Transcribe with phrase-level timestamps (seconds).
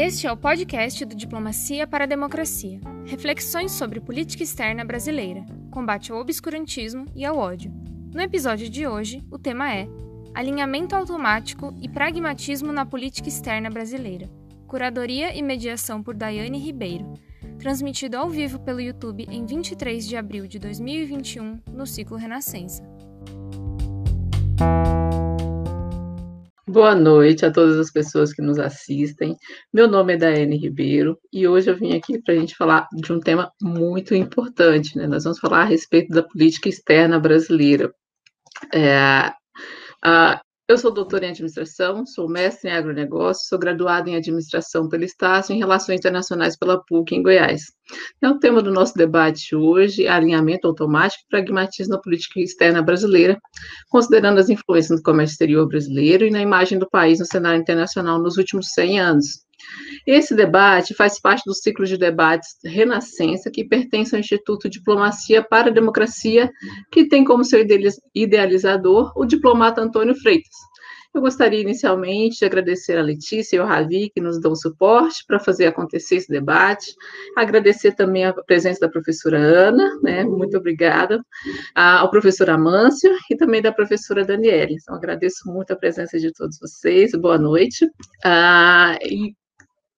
[0.00, 2.80] Este é o podcast do Diplomacia para a Democracia.
[3.04, 7.72] Reflexões sobre política externa brasileira, combate ao obscurantismo e ao ódio.
[8.14, 9.88] No episódio de hoje, o tema é
[10.32, 14.30] Alinhamento automático e pragmatismo na política externa brasileira.
[14.68, 17.14] Curadoria e mediação por Daiane Ribeiro.
[17.58, 22.84] Transmitido ao vivo pelo YouTube em 23 de abril de 2021, no ciclo Renascença.
[26.68, 29.34] Boa noite a todas as pessoas que nos assistem.
[29.72, 33.10] Meu nome é Daiane Ribeiro e hoje eu vim aqui para a gente falar de
[33.10, 34.94] um tema muito importante.
[34.94, 35.06] Né?
[35.06, 37.90] Nós vamos falar a respeito da política externa brasileira.
[38.74, 39.32] É,
[40.04, 45.02] a, eu sou doutora em administração, sou mestre em agronegócio, sou graduada em administração pelo
[45.02, 47.62] Estácio em Relações Internacionais pela PUC em Goiás.
[48.20, 53.40] É o tema do nosso debate hoje, alinhamento automático e pragmatismo na política externa brasileira,
[53.88, 58.18] considerando as influências do comércio exterior brasileiro e na imagem do país no cenário internacional
[58.18, 59.48] nos últimos 100 anos.
[60.06, 65.68] Esse debate faz parte do ciclo de debates Renascença, que pertence ao Instituto Diplomacia para
[65.68, 66.50] a Democracia,
[66.90, 67.64] que tem como seu
[68.14, 70.54] idealizador o diplomata Antônio Freitas.
[71.14, 75.40] Eu gostaria inicialmente de agradecer a Letícia e ao Ravi, que nos dão suporte para
[75.40, 76.94] fazer acontecer esse debate.
[77.36, 81.20] Agradecer também a presença da professora Ana, né, muito obrigada,
[81.74, 84.74] ao professor Amâncio e também da professora Daniele.
[84.74, 87.88] Então, agradeço muito a presença de todos vocês, boa noite.
[88.24, 89.34] Ah, e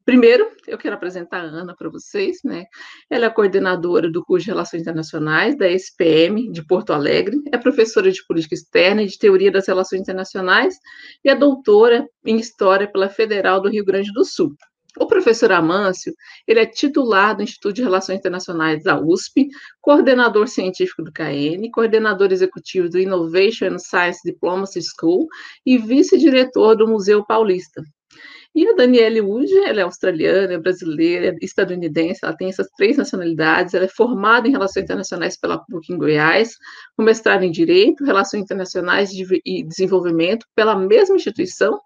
[0.05, 2.65] Primeiro, eu quero apresentar a Ana para vocês, né?
[3.09, 8.11] Ela é coordenadora do curso de Relações Internacionais da SPM de Porto Alegre, é professora
[8.11, 10.75] de Política Externa e de Teoria das Relações Internacionais
[11.25, 14.55] e é doutora em História pela Federal do Rio Grande do Sul.
[14.99, 16.13] O professor Amâncio,
[16.49, 19.49] ele é titular do Instituto de Relações Internacionais da USP,
[19.81, 25.29] coordenador científico do KN, coordenador executivo do Innovation and Science Diplomacy School
[25.65, 27.83] e vice-diretor do Museu Paulista.
[28.53, 32.97] E a Daniele Uge, ela é australiana, é brasileira, é estadunidense, ela tem essas três
[32.97, 36.57] nacionalidades, ela é formada em Relações Internacionais pela PUC em Goiás,
[36.97, 41.79] com mestrado em Direito, Relações Internacionais e Desenvolvimento pela mesma instituição,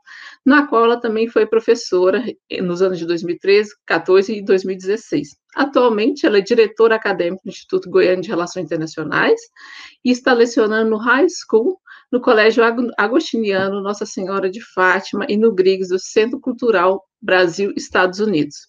[0.45, 2.25] na qual ela também foi professora
[2.63, 5.37] nos anos de 2013, 14 e 2016.
[5.55, 9.41] Atualmente, ela é diretora acadêmica do Instituto Goiano de Relações Internacionais
[10.03, 11.79] e está lecionando no High School
[12.15, 12.63] no Colégio
[12.97, 18.69] Agostiniano Nossa Senhora de Fátima e no Griggs do Centro Cultural Brasil Estados Unidos.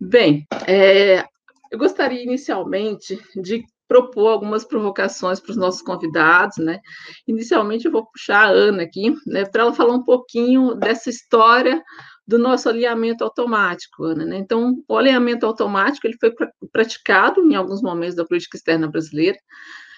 [0.00, 1.26] Bem, é,
[1.70, 6.80] eu gostaria inicialmente de propor algumas provocações para os nossos convidados, né?
[7.28, 11.82] Inicialmente eu vou puxar a Ana aqui, né, para ela falar um pouquinho dessa história
[12.26, 14.24] do nosso alinhamento automático, Ana.
[14.24, 14.38] Né?
[14.38, 16.32] Então, o alinhamento automático ele foi
[16.72, 19.36] praticado em alguns momentos da política externa brasileira,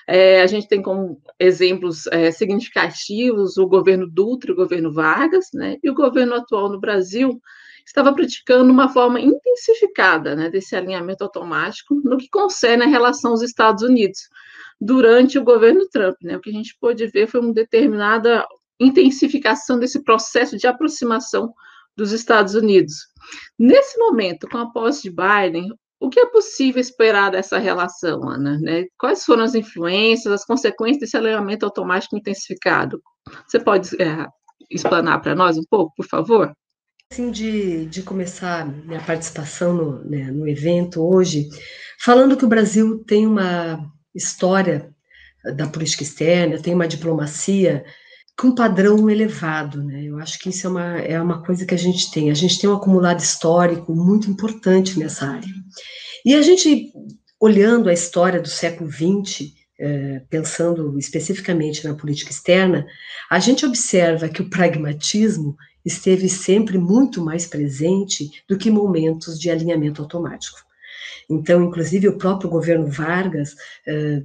[0.07, 5.77] é, a gente tem como exemplos é, significativos o governo Dutra o governo Vargas, né?
[5.83, 7.41] E o governo atual no Brasil
[7.85, 13.43] estava praticando uma forma intensificada né, desse alinhamento automático no que concerne a relação aos
[13.43, 14.29] Estados Unidos
[14.81, 16.17] durante o governo Trump.
[16.23, 16.37] Né?
[16.37, 18.45] O que a gente pôde ver foi uma determinada
[18.79, 21.53] intensificação desse processo de aproximação
[21.97, 23.07] dos Estados Unidos.
[23.59, 28.59] Nesse momento, com a posse de Biden, o que é possível esperar dessa relação, Ana?
[28.59, 28.85] Né?
[28.99, 33.03] Quais foram as influências, as consequências desse alinhamento automático intensificado?
[33.47, 34.27] Você pode é,
[34.71, 36.53] explanar para nós um pouco, por favor?
[37.11, 41.49] Assim, de, de começar minha participação no, né, no evento hoje,
[42.01, 43.79] falando que o Brasil tem uma
[44.15, 44.93] história
[45.55, 47.85] da política externa, tem uma diplomacia
[48.39, 50.05] com padrão elevado, né?
[50.05, 52.31] Eu acho que isso é uma, é uma coisa que a gente tem.
[52.31, 55.49] A gente tem um acumulado histórico muito importante nessa área.
[56.25, 56.93] E a gente,
[57.41, 62.87] olhando a história do século XX, é, pensando especificamente na política externa,
[63.31, 69.51] a gente observa que o pragmatismo esteve sempre muito mais presente do que momentos de
[69.51, 70.66] alinhamento automático.
[71.29, 73.55] Então, inclusive, o próprio governo Vargas,
[73.87, 74.23] eh,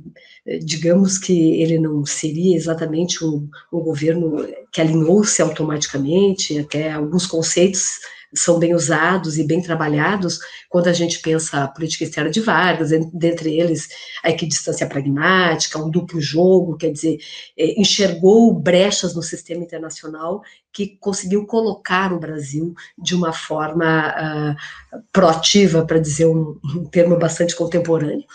[0.64, 8.00] digamos que ele não seria exatamente um, um governo que alinhou-se automaticamente, até alguns conceitos
[8.34, 10.40] são bem usados e bem trabalhados
[10.70, 13.90] quando a gente pensa a política externa de Vargas, dentre eles
[14.24, 17.18] a equidistância pragmática, um duplo jogo, quer dizer,
[17.58, 20.42] é, enxergou brechas no sistema internacional
[20.72, 27.18] que conseguiu colocar o Brasil de uma forma uh, proativa, para dizer um, um termo
[27.18, 28.26] bastante contemporâneo.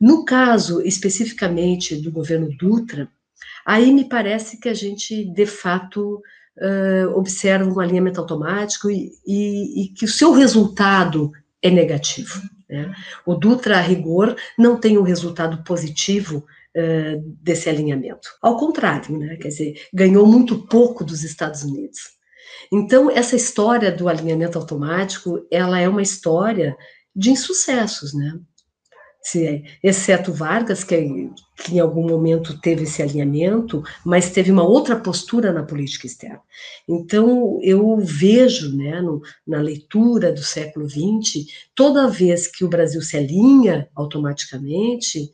[0.00, 3.08] No caso especificamente do governo Dutra,
[3.66, 6.22] aí me parece que a gente, de fato,
[6.58, 11.30] uh, observa um alinhamento automático e, e, e, que o seu resultado
[11.62, 12.40] é negativo.
[12.68, 12.94] Né?
[13.26, 16.44] O Dutra, a rigor, não tem um resultado positivo
[16.76, 18.28] uh, desse alinhamento.
[18.40, 19.36] Ao contrário, né?
[19.36, 21.98] quer dizer, ganhou muito pouco dos Estados Unidos.
[22.72, 26.76] Então, essa história do alinhamento automático, ela é uma história
[27.14, 28.38] de insucessos, né?
[29.22, 34.96] Se, exceto Vargas, que, que, em algum momento teve esse alinhamento, mas teve uma outra
[34.96, 36.40] postura na política externa.
[36.88, 43.02] Então, eu vejo, né, no, na leitura do século XX, toda vez que o Brasil
[43.02, 45.30] se alinha automaticamente,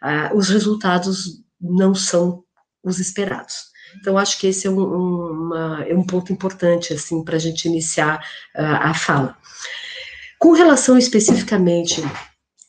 [0.00, 2.44] ah, os resultados não são
[2.84, 3.74] os esperados.
[4.00, 7.66] Então, acho que esse é um, uma, é um ponto importante, assim, para a gente
[7.66, 8.18] iniciar
[8.54, 9.36] uh, a fala.
[10.38, 12.02] Com relação especificamente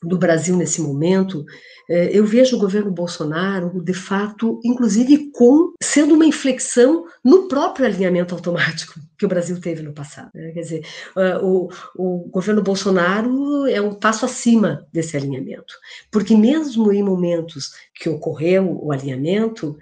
[0.04, 1.46] do Brasil nesse momento,
[1.90, 7.86] eh, eu vejo o governo Bolsonaro, de fato, inclusive com sendo uma inflexão no próprio
[7.86, 10.30] alinhamento automático que o Brasil teve no passado.
[10.34, 10.52] Né?
[10.52, 15.74] Quer dizer, uh, o, o governo Bolsonaro é um passo acima desse alinhamento,
[16.12, 19.78] porque mesmo em momentos que ocorreu o alinhamento,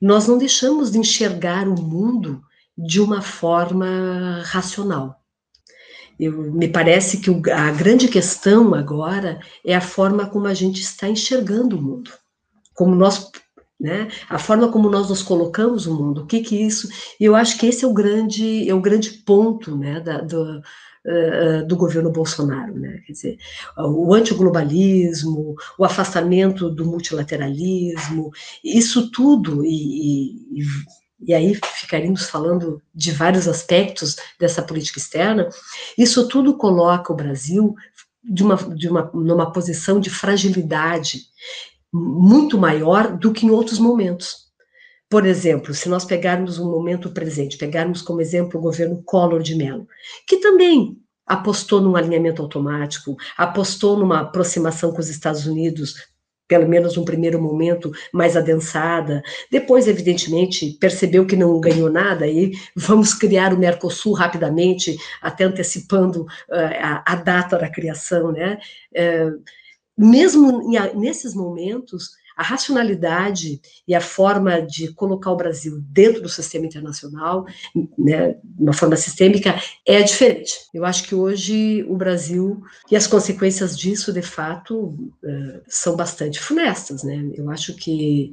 [0.00, 2.40] nós não deixamos de enxergar o mundo
[2.76, 5.19] de uma forma racional.
[6.20, 10.82] Eu, me parece que o, a grande questão agora é a forma como a gente
[10.82, 12.10] está enxergando o mundo,
[12.74, 13.30] como nós,
[13.80, 16.22] né, a forma como nós nos colocamos no mundo.
[16.22, 16.88] O que que isso?
[17.18, 20.60] Eu acho que esse é o grande, é o grande ponto, né, da, do,
[21.02, 23.00] Uh, do governo Bolsonaro, né?
[23.06, 23.38] Quer dizer,
[23.78, 28.30] o antiglobalismo, o afastamento do multilateralismo,
[28.62, 30.64] isso tudo, e, e, e,
[31.28, 35.48] aí ficaríamos falando de vários aspectos dessa política externa,
[35.96, 37.74] isso tudo coloca o Brasil
[38.22, 41.22] de uma, de uma, numa posição de fragilidade
[41.92, 44.50] muito maior do que em outros momentos.
[45.08, 49.56] Por exemplo, se nós pegarmos um momento presente, pegarmos como exemplo o governo Collor de
[49.56, 49.86] Mello,
[50.26, 50.96] que também
[51.26, 55.94] apostou num alinhamento automático, apostou numa aproximação com os Estados Unidos,
[56.50, 59.22] pelo menos um primeiro momento mais adensada.
[59.52, 66.22] Depois, evidentemente, percebeu que não ganhou nada e vamos criar o Mercosul rapidamente, até antecipando
[66.22, 66.26] uh,
[66.82, 68.58] a, a, data da criação, né?
[68.90, 69.40] Uh,
[69.96, 76.64] mesmo nesses momentos, a racionalidade e a forma de colocar o Brasil dentro do sistema
[76.64, 77.44] internacional,
[77.98, 80.54] né, uma forma sistêmica, é diferente.
[80.72, 86.40] Eu acho que hoje o Brasil e as consequências disso, de fato, eh, são bastante
[86.40, 87.02] funestas.
[87.02, 87.30] Né?
[87.34, 88.32] Eu acho que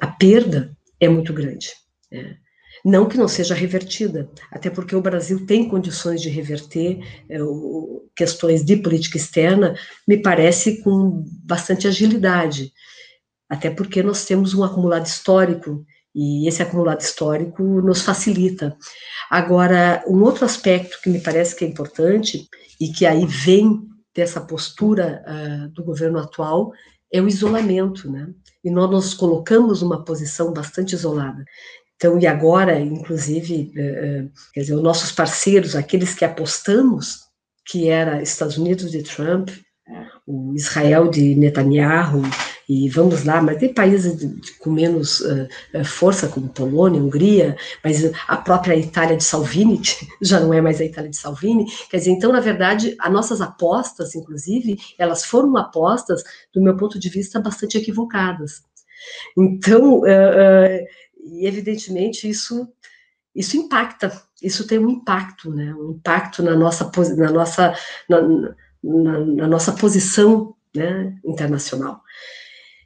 [0.00, 1.72] a perda é muito grande.
[2.12, 2.36] Né?
[2.84, 7.00] Não que não seja revertida, até porque o Brasil tem condições de reverter
[7.40, 9.74] o, questões de política externa,
[10.06, 12.72] me parece com bastante agilidade
[13.48, 15.84] até porque nós temos um acumulado histórico
[16.14, 18.76] e esse acumulado histórico nos facilita.
[19.30, 22.48] Agora, um outro aspecto que me parece que é importante
[22.80, 26.72] e que aí vem dessa postura uh, do governo atual
[27.12, 28.28] é o isolamento, né?
[28.64, 31.44] E nós nos colocamos numa posição bastante isolada.
[31.96, 37.20] Então, e agora, inclusive, uh, quer dizer, os nossos parceiros, aqueles que apostamos,
[37.66, 39.50] que era Estados Unidos de Trump,
[40.26, 42.22] o Israel de Netanyahu,
[42.68, 44.14] e vamos lá, mas tem países
[44.58, 45.48] com menos uh,
[45.86, 49.80] força, como Polônia, Hungria, mas a própria Itália de Salvini
[50.20, 51.64] já não é mais a Itália de Salvini.
[51.88, 56.22] Quer dizer, então, na verdade, as nossas apostas, inclusive, elas foram apostas,
[56.52, 58.62] do meu ponto de vista, bastante equivocadas.
[59.36, 60.86] Então, uh, uh,
[61.42, 62.68] evidentemente, isso
[63.34, 64.10] isso impacta,
[64.42, 65.72] isso tem um impacto, né?
[65.74, 67.74] Um impacto na nossa na nossa
[68.08, 68.20] na,
[68.82, 72.02] na, na nossa posição né, internacional.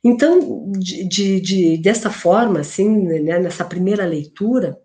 [0.04, 4.76] Então, de, de, de dessa forma, assim, né, nessa primeira leitura,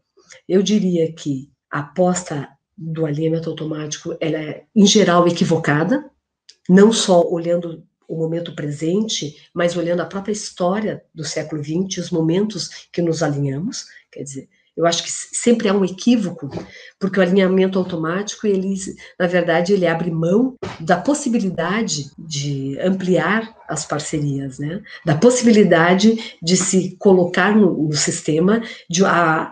[0.47, 2.47] eu diria que a aposta
[2.77, 6.09] do alinhamento automático, ela é, em geral, equivocada,
[6.69, 12.11] não só olhando o momento presente, mas olhando a própria história do século XX, os
[12.11, 16.47] momentos que nos alinhamos, quer dizer, eu acho que sempre há um equívoco,
[16.99, 18.75] porque o alinhamento automático, ele,
[19.19, 24.83] na verdade, ele abre mão da possibilidade de ampliar as parcerias, né?
[25.03, 29.49] Da possibilidade de se colocar no, no sistema, de a,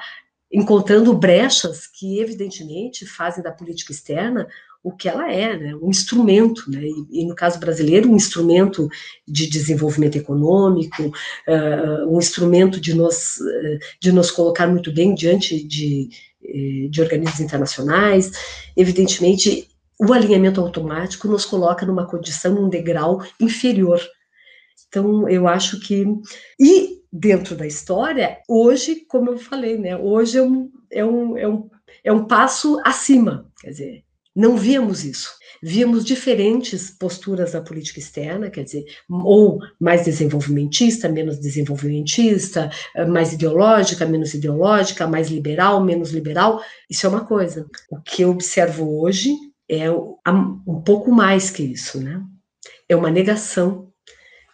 [0.54, 4.48] encontrando brechas que, evidentemente, fazem da política externa
[4.86, 5.76] o que ela é, né?
[5.82, 6.84] um instrumento, né?
[6.84, 8.88] e, e, no caso brasileiro, um instrumento
[9.28, 15.68] de desenvolvimento econômico, uh, um instrumento de nos, uh, de nos colocar muito bem diante
[15.68, 16.10] de,
[16.44, 18.32] uh, de organismos internacionais.
[18.78, 19.68] Evidentemente,
[20.00, 24.00] o alinhamento automático nos coloca numa condição, num degrau inferior.
[24.88, 26.06] Então, eu acho que.
[26.60, 31.48] E dentro da história, hoje, como eu falei, né, hoje é um, é um, é
[31.48, 31.70] um,
[32.04, 34.05] é um passo acima, quer dizer,
[34.36, 35.32] não víamos isso.
[35.64, 42.70] Víamos diferentes posturas da política externa, quer dizer, ou mais desenvolvimentista, menos desenvolvimentista,
[43.08, 46.62] mais ideológica, menos ideológica, mais liberal, menos liberal.
[46.90, 47.66] Isso é uma coisa.
[47.90, 49.34] O que eu observo hoje
[49.70, 52.22] é um pouco mais que isso, né?
[52.88, 53.92] É uma negação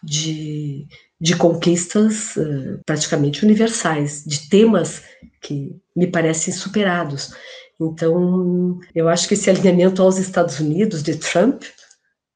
[0.02, 0.86] de,
[1.20, 5.02] de conquistas uh, praticamente universais, de temas
[5.40, 7.32] que me parecem superados.
[7.80, 11.62] Então, eu acho que esse alinhamento aos Estados Unidos de Trump,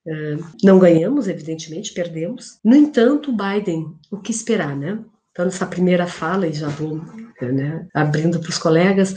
[0.07, 2.59] uh, não ganhamos, evidentemente, perdemos.
[2.65, 4.99] No entanto, Biden, o que esperar, né?
[5.31, 7.01] Então, nessa primeira fala, e já vou
[7.43, 9.15] né, abrindo para os colegas,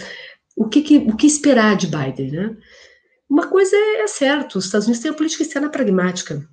[0.56, 2.58] o que, que, o que esperar de Biden, né?
[3.30, 6.46] Uma coisa é, é certo, os Estados Unidos têm uma política externa pragmática,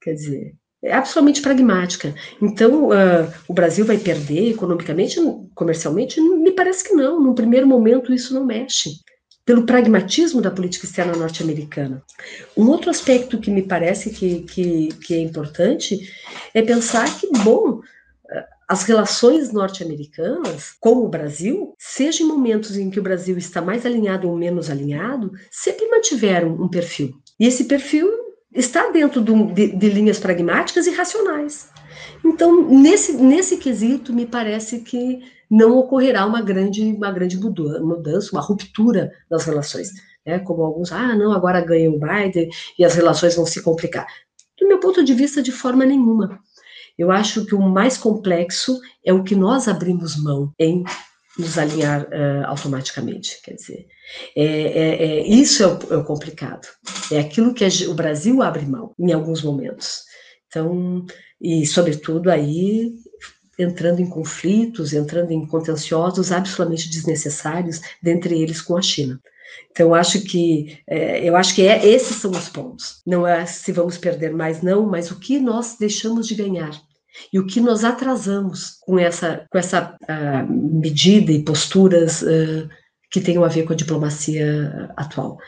[0.00, 0.54] quer dizer,
[0.88, 2.14] absolutamente pragmática.
[2.40, 5.20] Então, uh, o Brasil vai perder economicamente,
[5.54, 6.20] comercialmente?
[6.20, 7.20] Me parece que não.
[7.20, 8.90] No primeiro momento, isso não mexe.
[9.44, 12.02] Pelo pragmatismo da política externa norte-americana.
[12.56, 15.98] Um outro aspecto que me parece que, que, que é importante
[16.54, 17.80] é pensar que, bom,
[18.70, 23.84] as relações norte-americanas com o Brasil, seja em momentos em que o Brasil está mais
[23.84, 27.12] alinhado ou menos alinhado, sempre mantiveram um perfil.
[27.40, 28.08] E esse perfil
[28.54, 31.68] está dentro de, de linhas pragmáticas e racionais.
[32.24, 38.40] Então, nesse, nesse quesito, me parece que não ocorrerá uma grande, uma grande mudança, uma
[38.40, 39.90] ruptura das relações.
[40.24, 40.38] Né?
[40.38, 44.06] Como alguns, ah, não, agora ganha o Biden e as relações vão se complicar.
[44.58, 46.38] Do meu ponto de vista, de forma nenhuma.
[46.98, 50.84] Eu acho que o mais complexo é o que nós abrimos mão em
[51.38, 53.40] nos alinhar uh, automaticamente.
[53.42, 53.86] Quer dizer,
[54.36, 56.66] é, é, é isso é o, é o, complicado.
[57.10, 60.02] É aquilo que o Brasil abre mão em alguns momentos.
[60.48, 61.04] Então,
[61.40, 62.92] e sobretudo aí
[63.58, 69.20] entrando em conflitos, entrando em contenciosos absolutamente desnecessários, dentre eles com a China.
[69.70, 73.02] Então, acho que é, eu acho que é, esses são os pontos.
[73.06, 76.70] Não é se vamos perder mais, não, mas o que nós deixamos de ganhar
[77.32, 82.68] e o que nós atrasamos com essa, com essa uh, medida e posturas uh,
[83.10, 85.38] que tenham a ver com a diplomacia atual.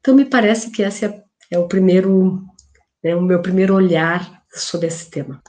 [0.00, 2.42] Então, me parece que esse é, é o primeiro,
[3.02, 5.42] é o meu primeiro olhar sobre esse tema.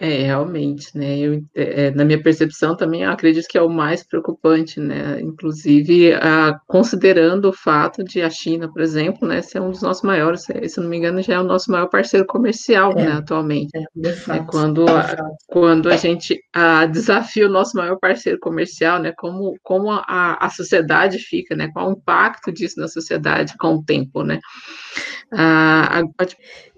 [0.00, 1.18] É, realmente, né?
[1.18, 5.20] Eu, é, é, na minha percepção também, acredito que é o mais preocupante, né?
[5.20, 10.04] Inclusive, a, considerando o fato de a China, por exemplo, né, ser um dos nossos
[10.04, 13.70] maiores, se não me engano, já é o nosso maior parceiro comercial, é, né, atualmente.
[13.74, 15.16] É, fato, é quando, a,
[15.48, 19.12] quando a gente a, desafia o nosso maior parceiro comercial, né?
[19.18, 21.70] Como, como a, a sociedade fica, né?
[21.72, 24.38] Qual o impacto disso na sociedade com o tempo, né?
[25.30, 26.02] Ah,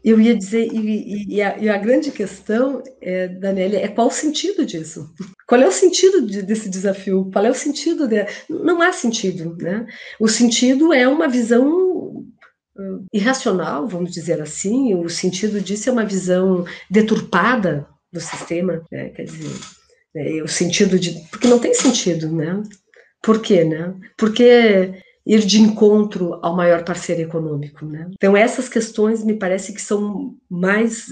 [0.02, 4.12] eu ia dizer, e, e, a, e a, grande questão, é, Daniela, é qual o
[4.12, 5.12] sentido disso?
[5.47, 7.30] Qual é o sentido de, desse desafio?
[7.33, 8.09] Qual é o sentido?
[8.09, 9.87] De, não há sentido, né?
[10.19, 12.26] O sentido é uma visão
[12.76, 19.11] uh, irracional, vamos dizer assim, o sentido disso é uma visão deturpada do sistema, né?
[19.11, 19.50] quer dizer,
[20.16, 21.21] é, o sentido de...
[21.30, 22.62] porque não tem sentido, né?
[23.23, 23.95] Por quê, né?
[24.16, 24.95] Porque
[25.30, 28.08] ir de encontro ao maior parceiro econômico, né?
[28.14, 31.06] Então essas questões me parece que são mais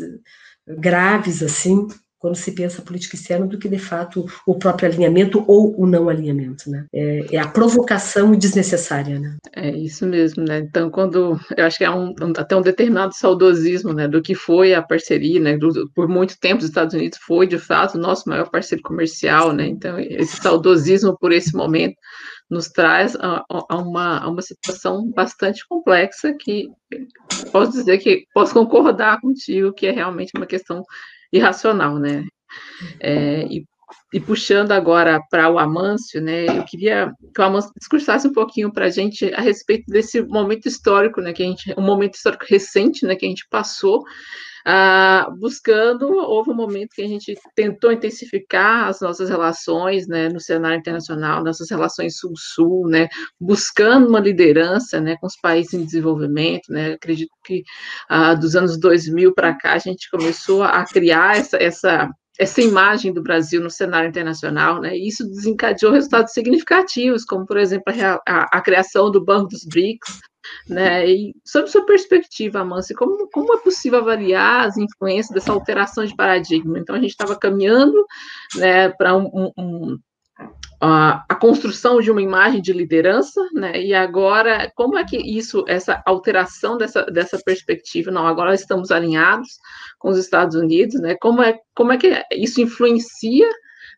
[0.66, 1.86] graves assim
[2.18, 6.08] quando se pensa política externa do que de fato o próprio alinhamento ou o não
[6.08, 6.86] alinhamento, né?
[6.92, 9.36] É, é, a provocação desnecessária, né?
[9.54, 10.58] É isso mesmo, né?
[10.58, 14.74] Então quando eu acho que é um, até um determinado saudosismo, né, do que foi
[14.74, 15.56] a parceria, né?
[15.56, 19.52] Do, por muito tempo os Estados Unidos foi de fato o nosso maior parceiro comercial,
[19.52, 19.66] né?
[19.66, 21.96] Então esse saudosismo por esse momento
[22.50, 26.68] nos traz a, a, uma, a uma situação bastante complexa que
[27.52, 30.82] posso dizer que posso concordar contigo que é realmente uma questão
[31.32, 32.24] irracional, né?
[33.00, 33.64] É, e,
[34.12, 36.46] e, puxando agora para o Amâncio, né?
[36.46, 40.66] Eu queria que o Amâncio discursasse um pouquinho para a gente a respeito desse momento
[40.66, 41.32] histórico, né?
[41.32, 43.14] Que a gente, um momento histórico recente, né?
[43.16, 44.04] Que a gente passou
[44.64, 50.40] ah, buscando, houve um momento que a gente tentou intensificar as nossas relações né, no
[50.40, 53.08] cenário internacional, nossas relações sul-sul, né,
[53.40, 56.70] buscando uma liderança né, com os países em desenvolvimento.
[56.70, 57.62] Né, acredito que
[58.08, 63.12] ah, dos anos 2000 para cá a gente começou a criar essa, essa essa imagem
[63.12, 64.96] do Brasil no cenário internacional, né?
[64.96, 69.64] E isso desencadeou resultados significativos, como, por exemplo, a, a, a criação do Banco dos
[69.64, 70.20] BRICS,
[70.68, 71.08] né?
[71.08, 76.14] E sob sua perspectiva, Mansi, como, como é possível avaliar as influências dessa alteração de
[76.14, 76.78] paradigma?
[76.78, 78.06] Então, a gente estava caminhando
[78.56, 79.98] né, para um, um, um,
[80.80, 83.80] a, a, construção de uma imagem de liderança, né?
[83.80, 89.58] E agora, como é que isso, essa alteração dessa, dessa perspectiva, não, agora estamos alinhados
[89.98, 91.16] com os Estados Unidos, né?
[91.20, 93.48] Como é, como é que isso influencia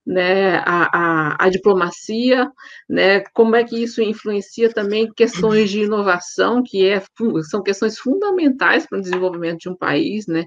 [0.07, 2.50] né, a, a, a, diplomacia,
[2.88, 7.02] né, como é que isso influencia também questões de inovação, que é,
[7.49, 10.47] são questões fundamentais para o desenvolvimento de um país, né,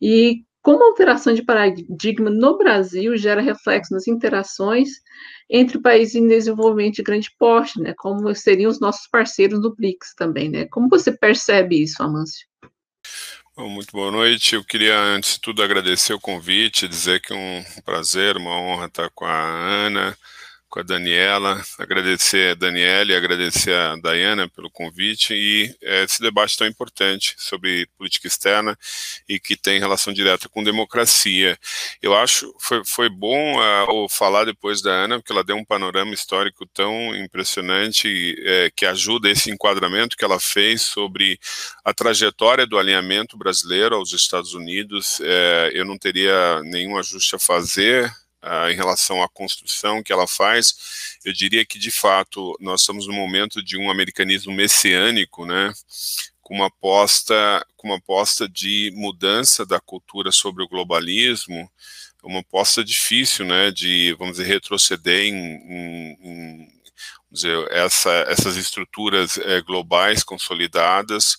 [0.00, 4.88] e como a alteração de paradigma no Brasil gera reflexo nas interações
[5.48, 10.14] entre países em desenvolvimento de grande porte, né, como seriam os nossos parceiros do BRICS
[10.16, 12.47] também, né, como você percebe isso, Amâncio?
[13.66, 14.54] Muito boa noite.
[14.54, 18.86] Eu queria, antes de tudo, agradecer o convite, dizer que é um prazer, uma honra
[18.86, 20.16] estar com a Ana,
[20.68, 26.20] com a Daniela, agradecer a Daniela e agradecer a Dayana pelo convite e é, esse
[26.20, 28.78] debate tão importante sobre política externa
[29.28, 31.58] e que tem relação direta com democracia.
[32.02, 36.12] Eu acho foi foi bom uh, falar depois da Ana porque ela deu um panorama
[36.12, 41.38] histórico tão impressionante é, que ajuda esse enquadramento que ela fez sobre
[41.84, 45.20] a trajetória do alinhamento brasileiro aos Estados Unidos.
[45.72, 51.18] Eu não teria nenhum ajuste a fazer Uh, em relação à construção que ela faz,
[51.24, 55.72] eu diria que de fato nós estamos no momento de um americanismo messiânico, né,
[56.40, 61.68] com uma aposta, com uma aposta de mudança da cultura sobre o globalismo,
[62.22, 66.68] uma aposta difícil, né, de vamos dizer retroceder em, em, em
[67.30, 71.38] dizer, essa, essas estruturas é, globais consolidadas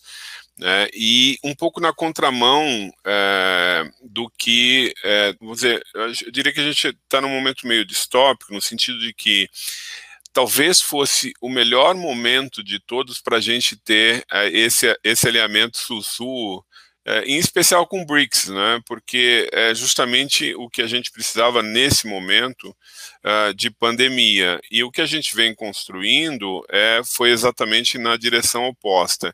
[0.59, 6.59] né, e um pouco na contramão é, do que, é, vamos dizer, eu diria que
[6.59, 9.49] a gente está num momento meio distópico, no sentido de que
[10.33, 15.77] talvez fosse o melhor momento de todos para a gente ter é, esse, esse alinhamento
[15.77, 16.61] sul-sul,
[17.05, 21.63] é, em especial com o BRICS, né, porque é justamente o que a gente precisava
[21.63, 24.59] nesse momento uh, de pandemia.
[24.69, 29.33] E o que a gente vem construindo é, foi exatamente na direção oposta.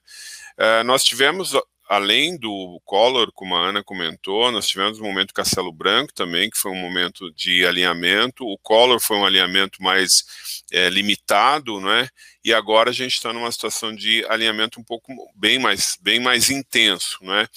[0.58, 1.54] Uh, nós tivemos,
[1.90, 6.50] além do Collor, como a Ana comentou, nós tivemos o um momento Castelo Branco também,
[6.50, 8.46] que foi um momento de alinhamento.
[8.46, 10.24] O Collor foi um alinhamento mais
[10.72, 12.08] é, limitado, né?
[12.44, 16.50] E agora a gente está numa situação de alinhamento um pouco bem mais, bem mais
[16.50, 17.48] intenso, né?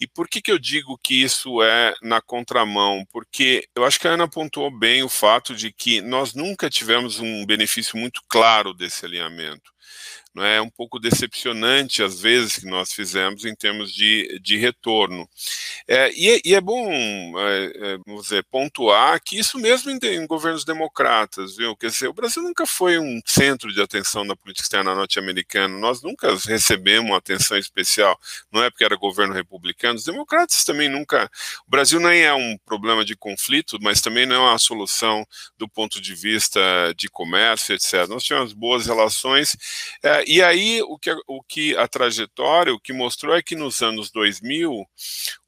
[0.00, 3.04] E por que, que eu digo que isso é na contramão?
[3.12, 7.20] Porque eu acho que a Ana apontou bem o fato de que nós nunca tivemos
[7.20, 9.70] um benefício muito claro desse alinhamento
[10.34, 15.28] não é um pouco decepcionante às vezes que nós fizemos em termos de, de retorno.
[15.88, 16.88] É, e, é, e, é, bom
[17.38, 21.76] é, é, vamos dizer, pontuar que isso mesmo em, em, governos democratas, viu?
[21.76, 26.02] Quer dizer, o Brasil nunca foi um centro de atenção da política externa norte-americana, nós
[26.02, 28.18] nunca recebemos uma atenção especial,
[28.52, 31.30] não é porque era governo republicano, os democratas também nunca.
[31.66, 35.26] O Brasil nem é um problema de conflito, mas também não é uma solução
[35.58, 36.60] do ponto de vista
[36.96, 38.06] de comércio, etc.
[38.08, 39.56] Nós tivemos boas relações.
[40.02, 43.82] É, e aí, o que, o que a trajetória, o que mostrou é que nos
[43.82, 44.86] anos 2000,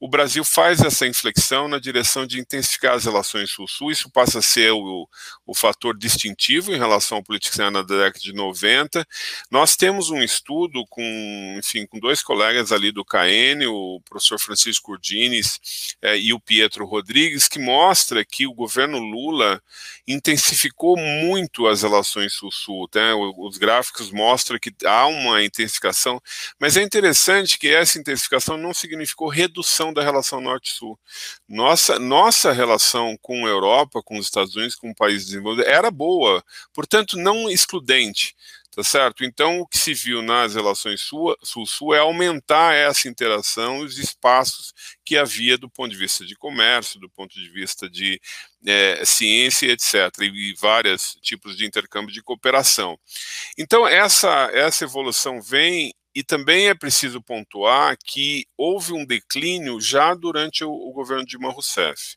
[0.03, 4.43] o Brasil faz essa inflexão na direção de intensificar as relações sul-sul, isso passa a
[4.43, 5.09] ser o,
[5.47, 9.07] o fator distintivo em relação à política externa da década de 90.
[9.49, 14.87] Nós temos um estudo com, enfim, com dois colegas ali do KN, o professor Francisco
[14.87, 15.61] Curdines
[16.03, 19.63] é, e o Pietro Rodrigues, que mostra que o governo Lula
[20.05, 22.89] intensificou muito as relações sul-sul.
[22.93, 23.15] Né?
[23.15, 26.21] Os gráficos mostram que há uma intensificação,
[26.59, 30.99] mas é interessante que essa intensificação não significou redução da relação norte-sul.
[31.49, 35.91] Nossa, nossa relação com a Europa, com os Estados Unidos, com o país desenvolvido, era
[35.91, 38.35] boa, portanto, não excludente
[38.75, 39.23] tá certo?
[39.23, 41.03] Então, o que se viu nas relações
[41.43, 44.73] sul-sul é aumentar essa interação, os espaços
[45.05, 48.19] que havia do ponto de vista de comércio, do ponto de vista de
[48.67, 52.99] é, ciência, etc., e vários tipos de intercâmbio de cooperação.
[53.59, 60.15] Então, essa, essa evolução vem e também é preciso pontuar que houve um declínio já
[60.15, 62.17] durante o, o governo de Dilma Rousseff.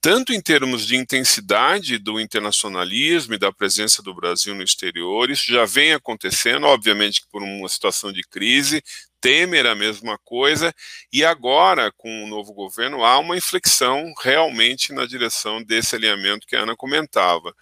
[0.00, 5.50] Tanto em termos de intensidade do internacionalismo e da presença do Brasil no exterior, isso
[5.50, 8.82] já vem acontecendo, obviamente por uma situação de crise,
[9.26, 10.72] Temer a mesma coisa,
[11.12, 16.54] e agora, com o novo governo, há uma inflexão realmente na direção desse alinhamento que
[16.54, 17.52] a Ana comentava.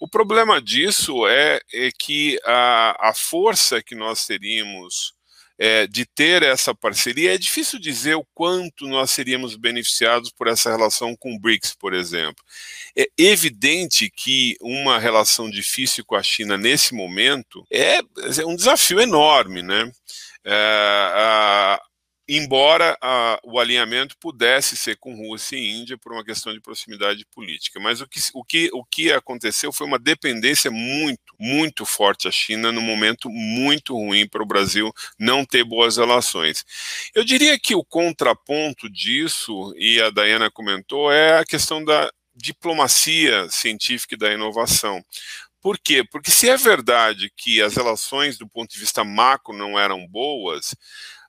[0.00, 5.12] O problema disso é, é que a, a força que nós teríamos
[5.58, 10.70] é, de ter essa parceria, é difícil dizer o quanto nós seríamos beneficiados por essa
[10.70, 12.42] relação com o BRICS, por exemplo.
[12.96, 19.00] É evidente que uma relação difícil com a China nesse momento é, é um desafio
[19.00, 19.92] enorme, né?
[20.44, 21.78] É,
[22.28, 27.24] embora a, o alinhamento pudesse ser com Rússia e Índia por uma questão de proximidade
[27.26, 27.78] política.
[27.78, 32.30] Mas o que, o que, o que aconteceu foi uma dependência muito, muito forte à
[32.30, 36.64] China num momento muito ruim para o Brasil não ter boas relações.
[37.14, 43.48] Eu diria que o contraponto disso, e a Dayana comentou, é a questão da diplomacia
[43.48, 45.04] científica e da inovação.
[45.64, 46.04] Por quê?
[46.04, 50.76] Porque se é verdade que as relações do ponto de vista macro não eram boas,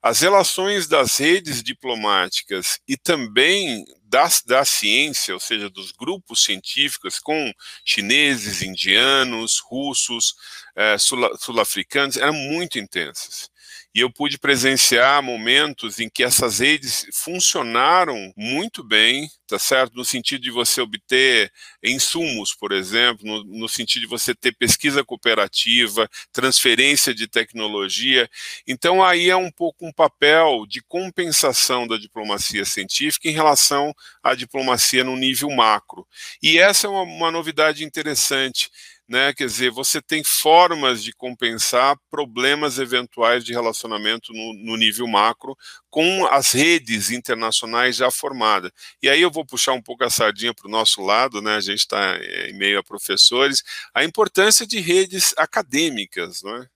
[0.03, 7.17] as relações das redes diplomáticas e também da, da ciência, ou seja, dos grupos científicos
[7.17, 7.49] com
[7.85, 10.35] chineses, indianos, russos,
[10.75, 13.49] eh, sul-africanos, eram muito intensas
[13.95, 19.95] e eu pude presenciar momentos em que essas redes funcionaram muito bem, tá certo?
[19.95, 21.49] No sentido de você obter
[21.81, 28.29] insumos, por exemplo, no, no, sentido de você ter pesquisa cooperativa, transferência de tecnologia.
[28.67, 34.35] Então, aí é um pouco um papel de compensação da diplomacia científica em relação à
[34.35, 36.05] diplomacia no nível macro.
[36.43, 38.69] E essa é uma, uma novidade interessante
[39.07, 39.33] né?
[39.33, 45.55] Quer dizer, você tem formas de compensar problemas eventuais de relacionamento no, no, nível macro
[45.89, 48.71] com as redes internacionais já formadas.
[49.01, 51.55] E aí eu vou puxar um pouco a sardinha para o nosso lado, né?
[51.55, 52.17] A gente está
[52.49, 53.63] em meio a professores,
[53.93, 56.67] a importância de redes acadêmicas, né?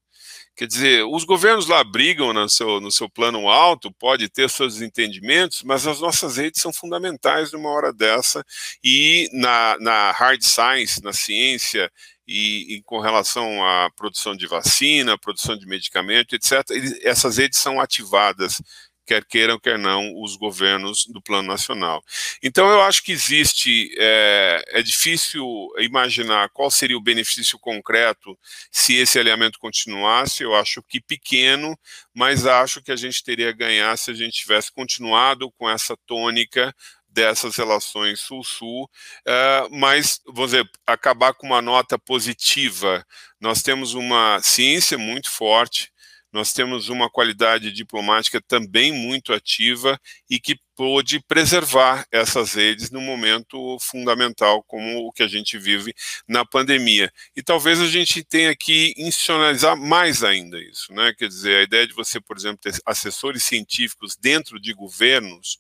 [0.59, 4.81] Quer dizer, os governos lá brigam no seu, no seu plano alto, pode ter seus
[4.81, 8.43] entendimentos, mas as nossas redes são fundamentais numa hora dessa.
[8.83, 11.89] E na, na hard science, na ciência
[12.29, 16.61] e, e, com relação à produção de vacina, produção de medicamento, etc.,
[17.01, 18.61] essas redes são ativadas,
[19.03, 22.03] quer queiram, quer não, os governos do plano nacional.
[22.43, 25.43] Então, eu acho que existe, é, é difícil
[25.79, 28.37] imaginar qual seria o benefício concreto
[28.71, 31.75] se esse alinhamento continuasse, eu acho que pequeno,
[32.13, 35.97] mas acho que a gente teria a ganhar se a gente tivesse continuado com essa
[36.05, 36.71] tônica
[37.19, 43.05] dessas relações Sul-Sul, uh, mas, vamos dizer, acabar com uma nota positiva.
[43.41, 45.91] Nós temos uma ciência muito forte,
[46.31, 53.01] nós temos uma qualidade diplomática também muito ativa e que pôde preservar essas redes num
[53.01, 55.93] momento fundamental como o que a gente vive
[56.25, 57.11] na pandemia.
[57.35, 61.13] E talvez a gente tenha que institucionalizar mais ainda isso, né?
[61.17, 65.57] Quer dizer, a ideia de você, por exemplo, ter assessores científicos dentro de governos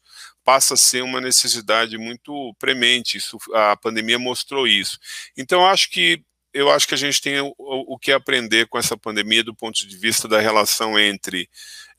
[0.49, 3.17] passa a ser uma necessidade muito premente.
[3.17, 4.97] Isso, a pandemia mostrou isso.
[5.37, 8.97] Então, acho que eu acho que a gente tem o, o, que aprender com essa
[8.97, 11.47] pandemia do ponto de vista da relação entre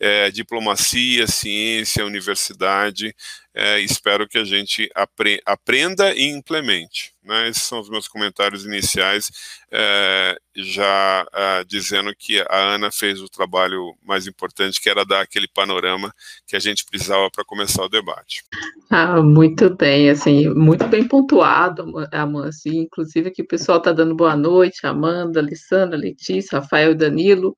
[0.00, 3.14] é, diplomacia, ciência, universidade.
[3.52, 7.12] É, espero que a gente apre aprenda e implemente.
[7.22, 7.48] Né?
[7.48, 9.30] Esses são os meus comentários iniciais,
[9.70, 15.20] é, já é, dizendo que a Ana fez o trabalho mais importante, que era dar
[15.20, 16.14] aquele panorama
[16.46, 18.42] que a gente precisava para começar o debate.
[18.88, 22.50] Ah, muito bem, assim, muito bem pontuado, Amanda.
[22.64, 27.54] Inclusive que o pessoal está dando boa noite, Amanda, Alessandra, Letícia, Rafael e Danilo.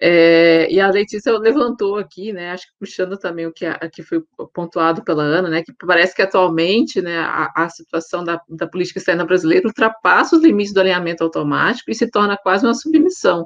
[0.00, 4.22] É, e a Letícia levantou aqui, né, acho que puxando também o que, que foi
[4.54, 9.00] pontuado pela Ana, né, que parece que atualmente, né, a, a situação da, da, política
[9.00, 13.44] externa brasileira ultrapassa os limites do alinhamento automático e se torna quase uma submissão,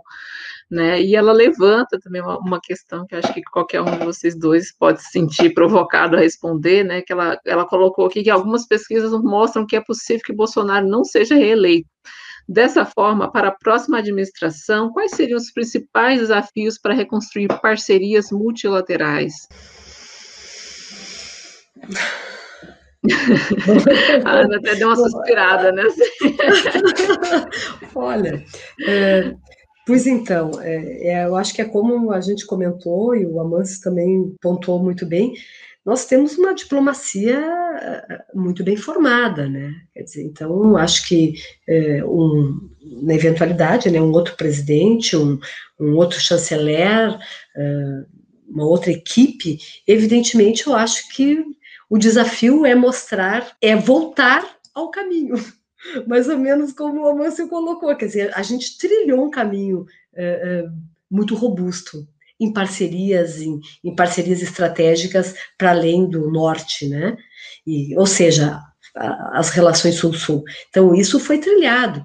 [0.71, 4.39] né, e ela levanta também uma, uma questão que acho que qualquer um de vocês
[4.39, 8.67] dois pode se sentir provocado a responder, né, que ela, ela colocou aqui que algumas
[8.67, 11.89] pesquisas mostram que é possível que Bolsonaro não seja reeleito,
[12.49, 19.49] Dessa forma, para a próxima administração, quais seriam os principais desafios para reconstruir parcerias multilaterais?
[24.25, 25.83] a Ana até deu uma suspirada, né?
[27.95, 28.45] Olha,
[28.87, 29.35] é,
[29.87, 33.83] pois então, é, é, eu acho que é como a gente comentou, e o Amâncio
[33.83, 35.35] também pontuou muito bem,
[35.85, 39.75] nós temos uma diplomacia eh, muito bem formada, né?
[39.93, 41.35] Quer dizer, então, acho que
[41.69, 42.71] é, um,
[43.03, 45.39] na eventualidade, né, um outro presidente, um,
[45.81, 47.19] um outro chanceler,
[47.57, 48.05] é,
[48.49, 51.45] uma outra equipe, evidentemente, eu acho que
[51.91, 55.35] o desafio é mostrar, é voltar ao caminho,
[56.07, 60.65] mais ou menos como o Amâncio colocou, quer dizer, a gente trilhou um caminho é,
[61.11, 62.07] muito robusto,
[62.43, 67.17] em parcerias, em, em parcerias estratégicas para além do norte, né?
[67.67, 68.59] E, ou seja,
[68.97, 70.43] a, as relações sul-sul.
[70.69, 72.05] Então, isso foi trilhado.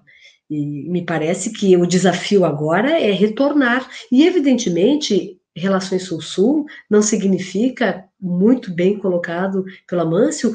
[0.50, 3.90] E me parece que o desafio agora é retornar.
[4.12, 10.54] E, evidentemente, relações sul-sul não significa, muito bem colocado pelo Amâncio,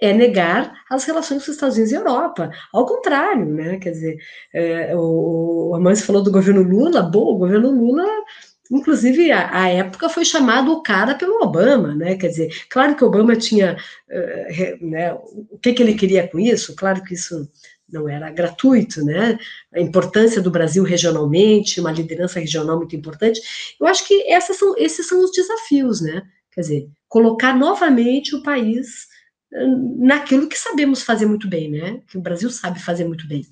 [0.00, 2.50] é negar as relações com os Estados Unidos e Europa.
[2.72, 3.78] Ao contrário, né?
[3.78, 4.18] Quer dizer,
[4.54, 8.06] é, o, o Amâncio falou do governo Lula, bom, o governo Lula
[8.70, 12.16] Inclusive, a, a, época foi chamado o cara pelo Obama, né?
[12.16, 13.76] Quer dizer, claro que Obama tinha.
[14.08, 16.76] Uh, né, o que, que ele queria com isso?
[16.76, 17.48] Claro que isso
[17.90, 19.38] não era gratuito, né?
[19.74, 23.40] A importância do Brasil regionalmente, uma liderança regional muito importante.
[23.80, 26.22] Eu acho que são, esses são os desafios, né?
[26.52, 29.06] Quer dizer, colocar novamente o país
[29.96, 32.00] naquilo que sabemos fazer muito bem, né?
[32.08, 33.46] Que o Brasil sabe fazer muito bem,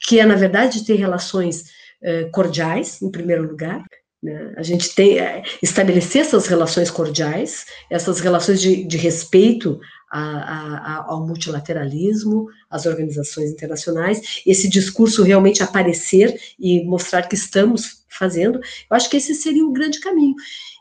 [0.00, 1.70] que é na verdade ter relações
[2.02, 3.82] uh, cordiais, em primeiro lugar.
[4.22, 4.52] Né?
[4.56, 9.80] A gente tem é, estabelecer essas relações cordiais, essas relações de, de respeito
[10.10, 18.04] a, a, ao multilateralismo, às organizações internacionais, esse discurso realmente aparecer e mostrar que estamos
[18.08, 18.58] fazendo.
[18.58, 20.34] Eu acho que esse seria um grande caminho.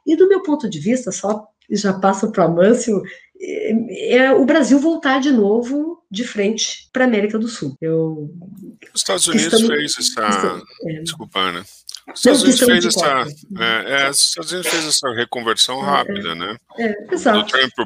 [0.05, 3.01] E do meu ponto de vista, só já passo para o Amâncio,
[3.39, 7.77] é, é o Brasil voltar de novo de frente para a América do Sul.
[7.79, 8.33] Eu,
[8.93, 10.61] Os Estados Unidos estamos, fez essa.
[10.87, 11.61] É, desculpa, Ana.
[11.61, 11.78] Os
[12.13, 13.27] Estados Unidos fez essa,
[13.59, 16.57] é, é, Estados Unidos fez essa reconversão é, rápida, né?
[16.77, 17.39] É, exato.
[17.39, 17.83] Do Trump para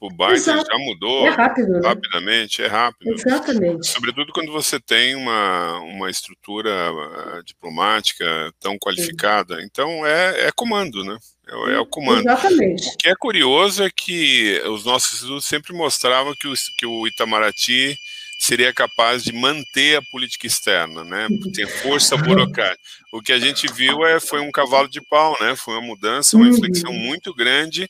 [0.00, 0.66] o Biden exato.
[0.70, 1.88] já mudou é rápido, né?
[1.88, 3.12] rapidamente, é rápido.
[3.12, 3.86] Exatamente.
[3.86, 9.56] Sobretudo quando você tem uma, uma estrutura uh, diplomática tão qualificada.
[9.56, 9.62] Sim.
[9.64, 11.16] Então é, é comando, né?
[11.48, 12.20] É, é, o comando.
[12.20, 12.88] Exatamente.
[12.88, 17.06] O que é curioso é que os nossos estudos sempre mostravam que o, que o
[17.06, 17.96] Itamaraty
[18.44, 21.28] seria capaz de manter a política externa, né?
[21.54, 22.78] Ter força burocrática.
[23.12, 25.56] O que a gente viu é foi um cavalo de pau, né?
[25.56, 26.98] Foi uma mudança, uma inflexão uhum.
[26.98, 27.88] muito grande,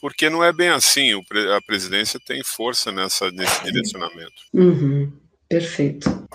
[0.00, 1.14] porque não é bem assim.
[1.14, 1.22] O,
[1.56, 4.42] a presidência tem força nessa nesse direcionamento.
[4.52, 5.12] Uhum.
[5.48, 6.28] Perfeito.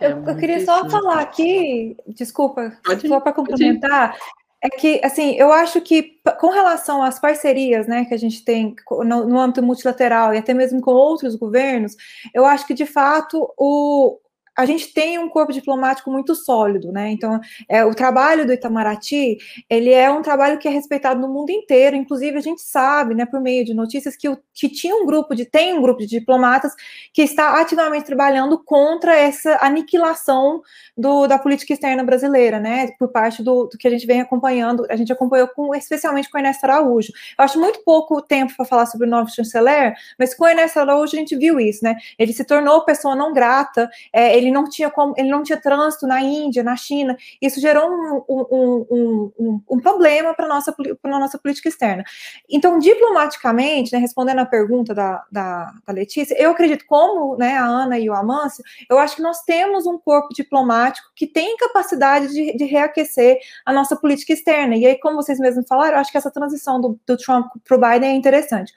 [0.00, 4.16] Eu, eu, queria só falar aqui, desculpa, pode, só para complementar,
[4.64, 8.74] é que, assim, eu acho que com relação às parcerias, né, que a gente tem
[9.04, 11.94] no, no âmbito multilateral e até mesmo com outros governos,
[12.32, 14.18] eu acho que, de fato, o,
[14.56, 17.10] a gente tem um corpo diplomático muito sólido, né?
[17.10, 19.38] Então, é, o trabalho do Itamaraty,
[19.68, 21.96] ele é um trabalho que é respeitado no mundo inteiro.
[21.96, 25.34] Inclusive, a gente sabe, né, por meio de notícias, que, o, que tinha um grupo
[25.34, 26.72] de, tem um grupo de diplomatas
[27.12, 30.62] que está ativamente trabalhando contra essa aniquilação
[30.96, 32.92] do, da política externa brasileira, né?
[32.98, 36.38] Por parte do, do que a gente vem acompanhando, a gente acompanhou com, especialmente com
[36.38, 37.12] o Ernesto Araújo.
[37.38, 40.78] Eu acho muito pouco tempo para falar sobre o novo chanceler, mas com o Ernesto
[40.78, 41.96] Araújo a gente viu isso, né?
[42.18, 46.06] Ele se tornou pessoa não grata, é, ele não tinha como, ele não tinha trânsito
[46.06, 47.16] na Índia, na China.
[47.40, 52.04] Isso gerou um, um, um, um, um problema para a nossa, nossa política externa.
[52.48, 57.64] Então, diplomaticamente, né, respondendo à pergunta da, da, da, Letícia, eu acredito, como né, a
[57.64, 62.28] Ana e o Amâncio, eu acho que nós temos um corpo diplomático que tem capacidade
[62.28, 64.76] de, de reaquecer a nossa política externa.
[64.76, 67.76] E aí, como vocês mesmos falaram, eu acho que essa transição do, do Trump para
[67.76, 68.72] o Biden é interessante.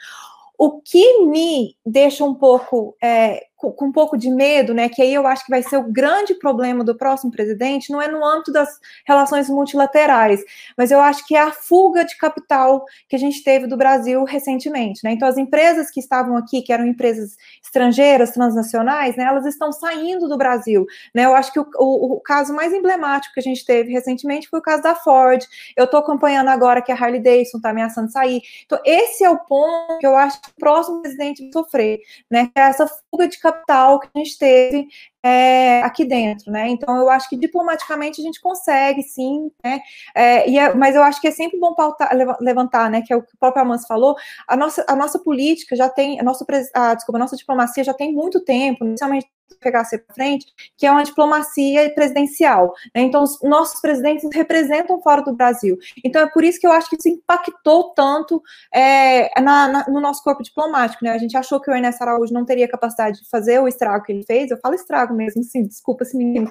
[0.58, 5.02] O que me deixa um pouco é, com, com, um pouco de medo, né, que
[5.02, 8.24] aí eu acho que vai ser o grande problema do próximo presidente, não é no
[8.24, 10.42] âmbito das relações multilaterais,
[10.78, 14.24] mas eu acho que é a fuga de capital que a gente teve do Brasil
[14.24, 15.12] recentemente, né?
[15.12, 20.28] Então as empresas que estavam aqui, que eram empresas estrangeiras, transnacionais, né, elas estão saindo
[20.28, 21.26] do Brasil, né?
[21.26, 24.60] Eu acho que o, o, o caso mais emblemático que a gente teve recentemente foi
[24.60, 25.44] o caso da Ford.
[25.76, 28.42] Eu estou acompanhando agora que a Harley Davidson está ameaçando sair.
[28.66, 32.52] Então esse é o ponto que eu acho que o próximo presidente vai sofrer, né?
[32.56, 34.88] É essa fuga de capital que a gente teve
[35.24, 36.70] é, aqui dentro, né?
[36.70, 39.80] Então eu acho que diplomaticamente a gente consegue, sim, né?
[40.16, 43.02] É, é, mas eu acho que é sempre bom pautar, levantar, né?
[43.02, 44.16] Que é o que o próprio Amans falou.
[44.48, 47.94] A nossa, a nossa política já tem, a nossa, a, desculpa, a nossa diplomacia já
[47.94, 49.28] tem muito tempo, inicialmente
[49.60, 50.46] pegar para frente,
[50.78, 52.74] que é uma diplomacia presidencial.
[52.96, 53.02] Né?
[53.02, 55.78] Então, os nossos presidentes representam fora do Brasil.
[56.04, 58.42] Então, é por isso que eu acho que isso impactou tanto
[58.74, 61.04] é, na, na, no nosso corpo diplomático.
[61.04, 61.12] Né?
[61.12, 64.12] A gente achou que o Ernesto Araújo não teria capacidade de fazer o estrago que
[64.12, 64.52] ele fez.
[64.52, 66.48] Eu falo estrago mesmo, sim, desculpa se, ninguém,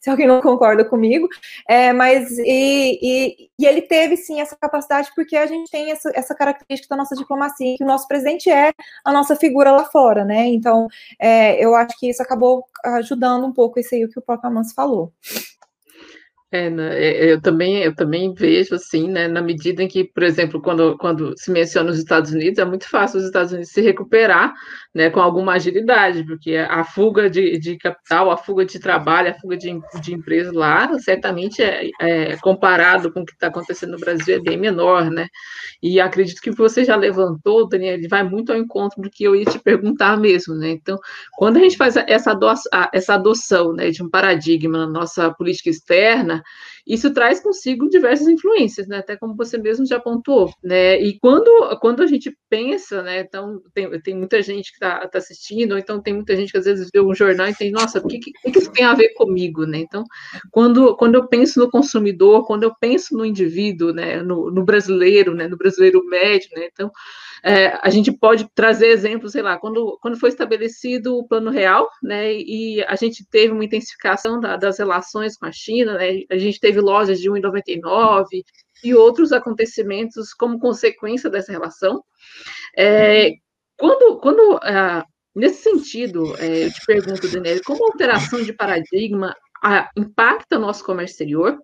[0.00, 1.28] se alguém não concorda comigo.
[1.68, 6.10] É, mas, e, e, e, ele teve, sim, essa capacidade porque a gente tem essa,
[6.14, 8.72] essa característica da nossa diplomacia, que o nosso presidente é
[9.04, 10.46] a nossa figura lá fora, né?
[10.46, 10.88] Então,
[11.18, 14.50] é, eu acho que isso acabou ajudando um pouco isso aí o que o próprio
[14.50, 15.12] Amance falou.
[16.56, 20.22] É, né, é, eu também, eu também vejo assim, né, na medida em que, por
[20.22, 23.82] exemplo, quando, quando se menciona os Estados Unidos, é muito fácil os Estados Unidos se
[23.82, 24.54] recuperar,
[24.94, 29.34] né, com alguma agilidade, porque a fuga de, de capital, a fuga de trabalho, a
[29.34, 33.98] fuga de, de empresas lá, certamente é, é comparado com o que está acontecendo no
[33.98, 35.28] Brasil é bem menor, né,
[35.82, 39.36] e acredito que você já levantou, Daniel, ele vai muito ao encontro do que eu
[39.36, 40.96] ia te perguntar mesmo, né, então,
[41.36, 45.68] quando a gente faz essa adoção, essa adoção, né, de um paradigma na nossa política
[45.68, 46.42] externa,
[46.86, 48.98] isso traz consigo diversas influências, né?
[48.98, 51.00] Até como você mesmo já pontuou, né?
[51.00, 53.20] E quando, quando a gente pensa, né?
[53.20, 56.58] Então, tem, tem muita gente que está tá assistindo, ou então tem muita gente que
[56.58, 58.94] às vezes vê um jornal e tem, nossa, o que, que, que isso tem a
[58.94, 59.78] ver comigo, né?
[59.78, 60.04] Então,
[60.50, 64.22] quando, quando eu penso no consumidor, quando eu penso no indivíduo, né?
[64.22, 65.48] No, no brasileiro, né?
[65.48, 66.68] No brasileiro médio, né?
[66.72, 66.90] Então,
[67.48, 71.88] é, a gente pode trazer exemplos, sei lá, quando, quando foi estabelecido o Plano Real,
[72.02, 76.36] né, e a gente teve uma intensificação da, das relações com a China, né, a
[76.36, 78.24] gente teve lojas de 1,99
[78.82, 82.02] e outros acontecimentos como consequência dessa relação.
[82.76, 83.30] É,
[83.78, 89.90] quando, quando uh, nesse sentido, é, eu te pergunto, Daniela, como alteração de paradigma a,
[89.96, 91.58] impacta o nosso comércio exterior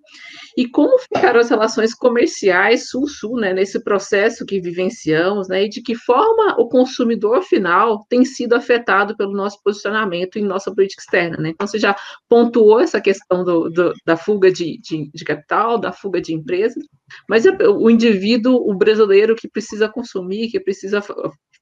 [0.56, 5.82] e como ficaram as relações comerciais sul-sul, né, nesse processo que vivenciamos, né, e de
[5.82, 11.36] que forma o consumidor final tem sido afetado pelo nosso posicionamento em nossa política externa,
[11.38, 11.50] né?
[11.50, 11.96] Então, você já
[12.28, 16.84] pontuou essa questão do, do, da fuga de, de, de, capital, da fuga de empresas,
[17.28, 21.02] mas é o indivíduo, o brasileiro que precisa consumir, que precisa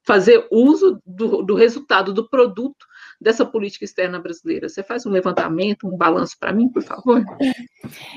[0.05, 2.85] fazer uso do, do resultado do produto
[3.21, 4.67] dessa política externa brasileira?
[4.67, 7.23] Você faz um levantamento, um balanço para mim, por favor?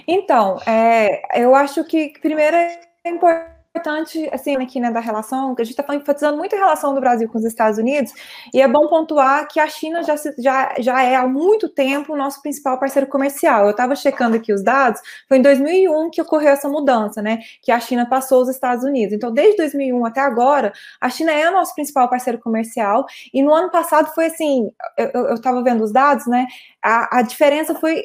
[0.08, 5.60] Então, é, eu acho que primeiro é importante importante, assim, aqui, né, da relação, que
[5.60, 8.12] a gente está enfatizando muito a relação do Brasil com os Estados Unidos,
[8.52, 12.16] e é bom pontuar que a China já, já, já é há muito tempo o
[12.16, 13.64] nosso principal parceiro comercial.
[13.64, 17.72] Eu estava checando aqui os dados, foi em 2001 que ocorreu essa mudança, né, que
[17.72, 19.12] a China passou os Estados Unidos.
[19.12, 23.52] Então, desde 2001 até agora, a China é o nosso principal parceiro comercial, e no
[23.52, 26.46] ano passado foi assim, eu estava vendo os dados, né,
[26.80, 28.04] a, a diferença foi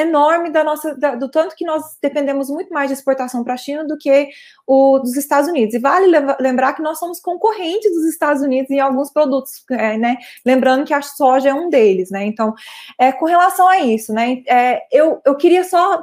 [0.00, 3.56] enorme da nossa, da, do tanto que nós dependemos muito mais de exportação para a
[3.56, 4.28] China do que
[4.66, 5.74] o dos Estados Unidos.
[5.74, 6.06] E vale
[6.38, 10.16] lembrar que nós somos concorrentes dos Estados Unidos em alguns produtos, é, né?
[10.44, 12.24] Lembrando que a soja é um deles, né?
[12.24, 12.54] Então,
[12.98, 14.42] é, com relação a isso, né?
[14.46, 16.02] É, eu, eu queria só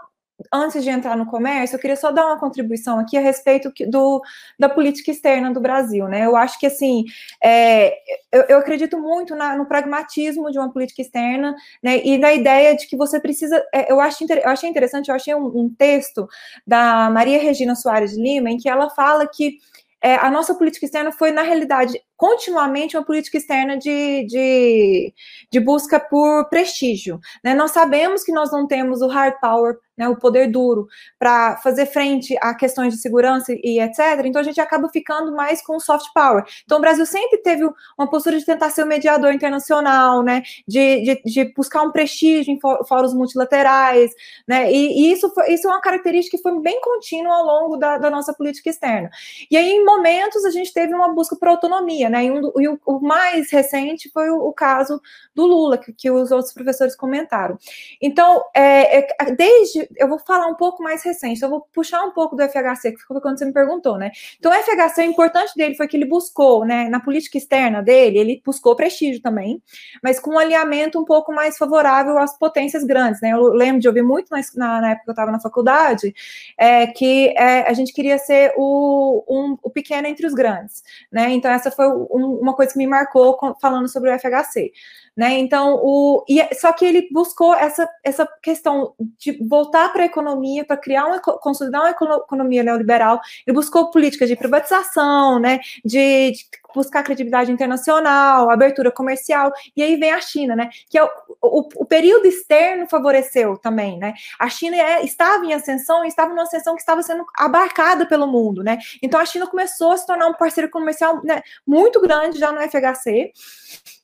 [0.53, 4.21] antes de entrar no comércio, eu queria só dar uma contribuição aqui a respeito do,
[4.57, 6.25] da política externa do Brasil, né?
[6.25, 7.05] Eu acho que, assim,
[7.43, 7.93] é,
[8.31, 12.01] eu, eu, acredito muito na, no pragmatismo de uma política externa, né?
[12.03, 13.63] E na ideia de que você precisa.
[13.73, 16.27] É, eu, acho, eu achei interessante, eu achei um, um texto
[16.65, 19.57] da Maria Regina Soares de Lima, em que ela fala que
[20.01, 25.11] é, a nossa política externa foi, na realidade, continuamente uma política externa de, de,
[25.51, 27.19] de busca por prestígio.
[27.43, 27.55] Né?
[27.55, 31.85] Nós sabemos que nós não temos o hard power, né, o poder duro, para fazer
[31.85, 34.23] frente a questões de segurança e etc.
[34.25, 36.43] Então a gente acaba ficando mais com soft power.
[36.63, 41.01] Então o Brasil sempre teve uma postura de tentar ser um mediador internacional, né, de,
[41.01, 44.11] de, de, buscar um prestígio em fóruns multilaterais,
[44.47, 47.77] né, e, e, isso, foi, isso é uma característica que foi bem contínua ao longo
[47.77, 49.09] da, da nossa política externa.
[49.49, 52.25] E aí, em momentos, a gente teve uma busca por autonomia, né?
[52.25, 55.01] E, um, e o, o, mais recente foi o, o caso
[55.33, 57.57] do Lula, que, que, os outros professores comentaram.
[58.01, 59.87] Então, é, é, desde.
[59.97, 62.91] Eu vou falar um pouco mais recente, então eu vou puxar um pouco do FHC,
[62.91, 64.11] que foi quando você me perguntou, né?
[64.37, 68.19] Então, o FHC, o importante dele foi que ele buscou, né, na política externa dele,
[68.19, 69.61] ele buscou prestígio também,
[70.03, 73.31] mas com um alinhamento um pouco mais favorável às potências grandes, né?
[73.31, 76.13] Eu lembro de ouvir muito na, na época que eu estava na faculdade,
[76.57, 81.29] é, que é, a gente queria ser o, um, o pequeno entre os grandes, né?
[81.31, 84.71] Então, essa foi uma coisa que me marcou falando sobre o FHC.
[85.15, 85.39] Né?
[85.39, 90.05] Então, o, e, é, só que ele buscou essa, essa questão de voltar para a
[90.05, 95.59] economia, para criar uma, consolidar uma economia neoliberal, ele buscou políticas de privatização, né?
[95.83, 100.69] de, de buscar credibilidade internacional, abertura comercial, e aí vem a China, né?
[100.89, 101.09] Que é o,
[101.41, 104.13] o, o período externo favoreceu também, né?
[104.39, 108.27] A China é, estava em ascensão e estava numa ascensão que estava sendo abarcada pelo
[108.27, 108.77] mundo, né?
[109.01, 112.61] Então a China começou a se tornar um parceiro comercial né, muito grande já no
[112.61, 113.31] FHC.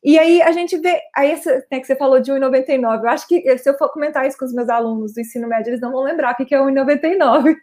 [0.03, 3.27] E aí a gente vê, aí esse, né, que você falou de 1,99, eu acho
[3.27, 5.91] que se eu for comentar isso com os meus alunos do ensino médio, eles não
[5.91, 7.55] vão lembrar o que é 1,99.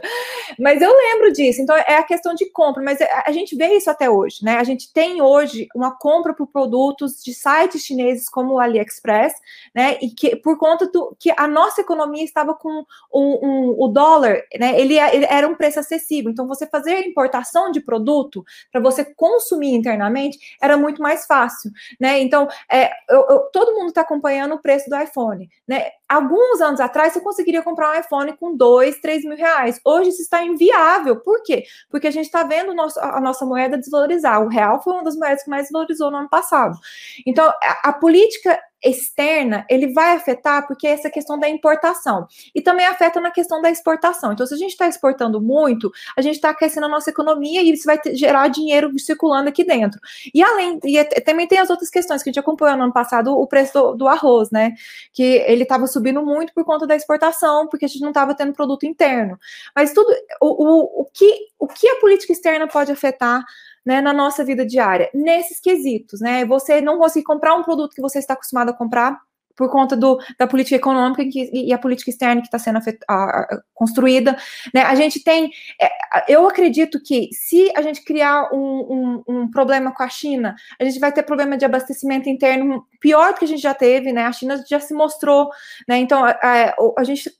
[0.58, 3.90] mas eu lembro disso, então é a questão de compra, mas a gente vê isso
[3.90, 4.49] até hoje, né?
[4.56, 9.34] A gente tem hoje uma compra por produtos de sites chineses como o AliExpress,
[9.74, 9.98] né?
[10.00, 14.42] E que por conta do que a nossa economia estava com um, um, o dólar,
[14.58, 14.80] né?
[14.80, 19.74] Ele, ele era um preço acessível, então você fazer importação de produto para você consumir
[19.74, 22.20] internamente era muito mais fácil né?
[22.20, 25.90] Então, é, eu, eu, todo mundo está acompanhando o preço do iPhone, né?
[26.08, 29.80] Alguns anos atrás, você conseguiria comprar um iPhone com dois, três mil reais.
[29.84, 31.16] Hoje isso está inviável.
[31.20, 31.64] Por quê?
[31.88, 34.39] Porque a gente está vendo nosso, a nossa moeda desvalorizar.
[34.40, 36.78] O real foi uma das moedas que mais valorizou no ano passado.
[37.26, 42.62] Então, a, a política externa, ele vai afetar porque é essa questão da importação e
[42.62, 44.32] também afeta na questão da exportação.
[44.32, 47.72] Então, se a gente está exportando muito, a gente está aquecendo a nossa economia e
[47.72, 50.00] isso vai ter, gerar dinheiro circulando aqui dentro.
[50.32, 52.92] E além, e é, também tem as outras questões que a gente acompanhou no ano
[52.92, 54.72] passado, o preço do, do arroz, né?
[55.12, 58.52] Que ele estava subindo muito por conta da exportação, porque a gente não estava tendo
[58.52, 59.38] produto interno.
[59.76, 63.44] Mas tudo, o, o, o, que, o que a política externa pode afetar
[63.84, 66.44] né, na nossa vida diária, nesses quesitos, né?
[66.44, 69.18] Você não conseguir comprar um produto que você está acostumado a comprar
[69.60, 72.98] por conta do, da política econômica que, e a política externa que está sendo afet,
[73.06, 74.34] a, a, construída.
[74.72, 74.80] Né?
[74.80, 79.92] A gente tem, é, eu acredito que se a gente criar um, um, um, problema
[79.92, 83.48] com a China, a gente vai ter problema de abastecimento interno pior do que a
[83.48, 84.24] gente já teve, né?
[84.24, 85.50] A China já se mostrou,
[85.86, 85.98] né?
[85.98, 87.30] Então a, a, a gente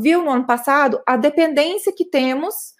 [0.00, 2.74] viu no ano passado a dependência que temos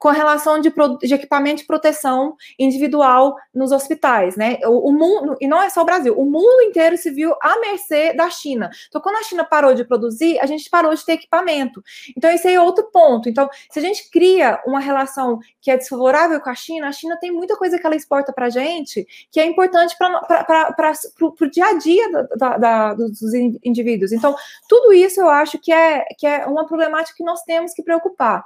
[0.00, 0.72] com a relação de,
[1.02, 4.58] de equipamento de proteção individual nos hospitais, né?
[4.64, 7.60] O, o, mundo, e não é só o Brasil, o mundo inteiro se viu à
[7.60, 8.70] mercê da China.
[8.88, 11.82] Então, quando a China parou de produzir, a gente parou de ter equipamento.
[12.16, 13.28] Então, esse aí é outro ponto.
[13.28, 17.18] Então, se a gente cria uma relação que é desfavorável com a China, a China
[17.20, 21.66] tem muita coisa que ela exporta para a gente que é importante para o dia
[21.66, 24.12] a dia da, da, dos indivíduos.
[24.12, 24.34] Então,
[24.66, 28.42] tudo isso eu acho que é, que é uma problemática que nós temos que preocupar.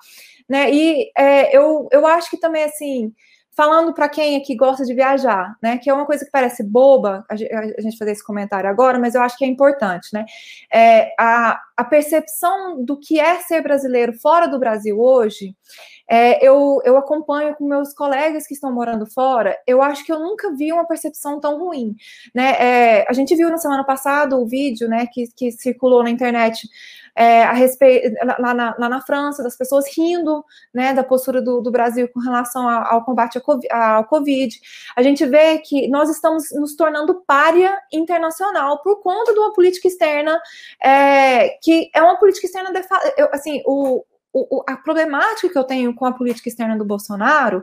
[0.49, 0.71] Né?
[0.73, 3.13] E é, eu, eu acho que também, assim,
[3.57, 5.79] falando para quem aqui gosta de viajar, né?
[5.79, 9.23] Que é uma coisa que parece boba a gente fazer esse comentário agora, mas eu
[9.23, 10.25] acho que é importante, né?
[10.73, 15.55] É, a, a percepção do que é ser brasileiro fora do Brasil hoje,
[16.09, 20.19] é, eu, eu acompanho com meus colegas que estão morando fora, eu acho que eu
[20.19, 21.95] nunca vi uma percepção tão ruim,
[22.35, 22.57] né?
[22.59, 26.69] É, a gente viu na semana passada o vídeo, né, que, que circulou na internet
[27.17, 31.61] é, a respeito, lá na, lá na, França, das pessoas rindo né, da postura do,
[31.61, 33.41] do Brasil com relação ao, ao combate
[33.71, 34.61] ao COVID.
[34.97, 39.87] A gente vê que nós estamos nos tornando párea internacional por conta de uma política
[39.87, 40.41] externa
[40.83, 42.71] é, que é uma política externa,
[43.17, 44.05] eu, assim, o,
[44.35, 47.63] o, a problemática que eu tenho com a política externa do Bolsonaro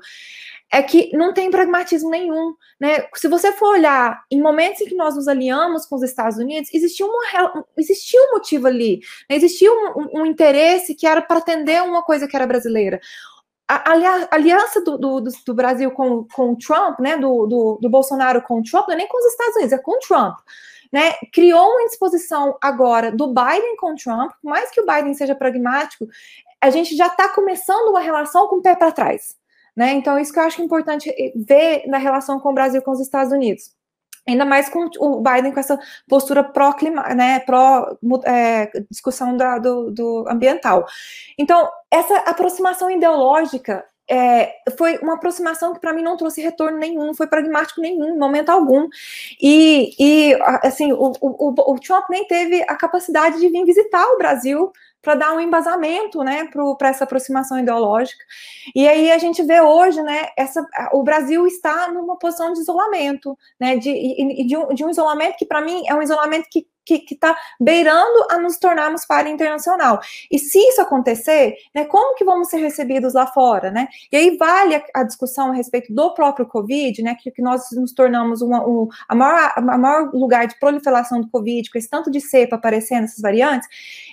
[0.73, 3.05] é que não tem pragmatismo nenhum, né?
[3.13, 6.73] Se você for olhar em momentos em que nós nos aliamos com os Estados Unidos,
[6.73, 9.35] existia, uma, existia um motivo ali, né?
[9.35, 13.01] existia um, um, um, interesse que era para atender uma coisa que era brasileira.
[13.67, 13.91] A,
[14.31, 17.17] aliança do, do, do, Brasil com, com o Trump, né?
[17.17, 19.91] Do, do, Bolsonaro com o Trump, não é nem com os Estados Unidos, é com
[19.91, 20.37] o Trump.
[20.93, 25.33] Né, criou uma indisposição agora do Biden com o Trump, mais que o Biden seja
[25.33, 26.05] pragmático,
[26.59, 29.39] a gente já está começando uma relação com o pé para trás.
[29.75, 29.93] Né?
[29.93, 32.99] Então, isso que eu acho importante eh, ver na relação com o Brasil com os
[32.99, 33.71] Estados Unidos.
[34.27, 40.25] Ainda mais com o Biden com essa postura pró-clima, né, pró é, discussão do, do,
[40.29, 40.85] ambiental.
[41.39, 47.13] Então, essa aproximação ideológica é, foi uma aproximação que para mim não trouxe retorno nenhum,
[47.13, 48.87] foi pragmático nenhum, momento algum.
[49.41, 54.17] E, e assim, o, o, o Trump nem teve a capacidade de vir visitar o
[54.17, 56.47] Brasil para dar um embasamento, né,
[56.77, 58.23] para essa aproximação ideológica.
[58.75, 63.37] E aí a gente vê hoje, né, essa, o Brasil está numa posição de isolamento,
[63.59, 67.05] né, de, de, um, de um isolamento que para mim é um isolamento que que
[67.11, 69.99] está beirando a nos tornarmos para internacional.
[70.29, 73.87] E se isso acontecer, né, como que vamos ser recebidos lá fora, né?
[74.11, 77.71] E aí vale a, a discussão a respeito do próprio Covid, né, que, que nós
[77.71, 81.89] nos tornamos uma, um, a, maior, a maior lugar de proliferação do Covid, com esse
[81.89, 83.67] tanto de cepa aparecendo, essas variantes,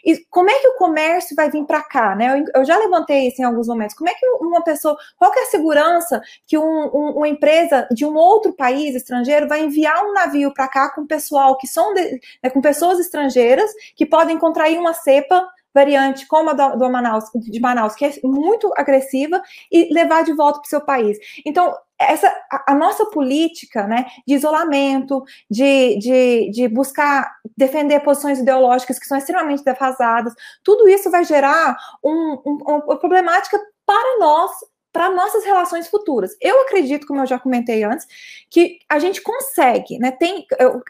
[0.04, 2.40] e como é que o comércio vai vir para cá, né?
[2.40, 3.94] Eu, eu, já levantei isso em alguns momentos.
[3.96, 8.04] Como é que uma pessoa, qual é a segurança que um, um, uma empresa de
[8.04, 12.20] um outro país estrangeiro vai enviar um navio para cá com pessoal que são de,
[12.42, 17.24] né, com pessoas estrangeiras que podem contrair uma cepa variante como a do, do Manaus,
[17.34, 19.40] de Manaus, que é muito agressiva,
[19.70, 21.16] e levar de volta para o seu país.
[21.46, 28.40] Então, essa a, a, nossa política né, de isolamento, de, de, de buscar defender posições
[28.40, 30.34] ideológicas que são extremamente defasadas,
[30.64, 34.50] tudo isso vai gerar um, um, uma problemática para nós
[34.92, 36.36] para nossas relações futuras.
[36.40, 38.06] Eu acredito, como eu já comentei antes,
[38.50, 40.10] que a gente consegue, né?
[40.10, 40.46] Tem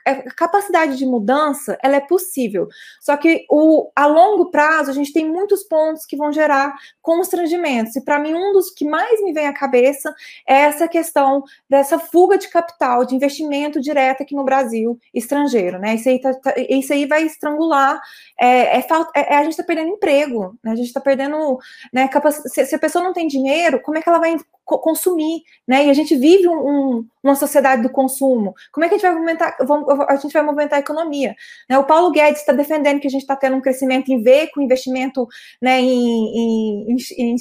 [0.07, 2.69] é, a capacidade de mudança, ela é possível.
[3.01, 7.97] Só que o, a longo prazo a gente tem muitos pontos que vão gerar constrangimentos.
[7.97, 10.15] E para mim um dos que mais me vem à cabeça
[10.47, 15.97] é essa questão dessa fuga de capital, de investimento direto aqui no Brasil, estrangeiro, né?
[15.97, 18.01] Isso aí, tá, tá, isso aí vai estrangular.
[18.39, 18.87] É, é,
[19.17, 20.73] é, a gente está perdendo emprego, né?
[20.73, 21.59] A gente está perdendo,
[21.93, 22.09] né?
[22.47, 24.37] Se, se a pessoa não tem dinheiro como é que ela vai
[24.67, 25.87] consumir, né?
[25.87, 28.55] E a gente vive um, um, uma sociedade do consumo.
[28.71, 29.57] Como é que a gente vai movimentar,
[30.07, 31.35] a gente vai movimentar a economia?
[31.71, 31.79] Né?
[31.79, 34.61] O Paulo Guedes está defendendo que a gente está tendo um crescimento em V, com
[34.61, 35.27] investimento
[35.63, 37.37] né, em, em, em,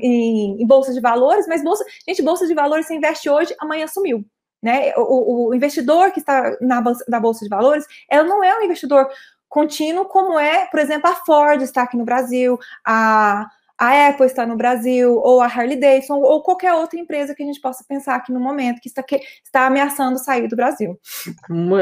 [0.00, 3.86] em, em bolsa de valores, mas bolsa, gente, bolsa de valores você investe hoje, amanhã
[3.86, 4.24] sumiu.
[4.62, 4.94] Né?
[4.96, 9.10] O, o investidor que está na, na bolsa de valores, ela não é um investidor
[9.46, 13.46] contínuo como é, por exemplo, a Ford está aqui no Brasil, a
[13.82, 17.46] a Apple está no Brasil, ou a Harley Davidson, ou qualquer outra empresa que a
[17.46, 20.96] gente possa pensar aqui no momento que está, que está ameaçando sair do Brasil.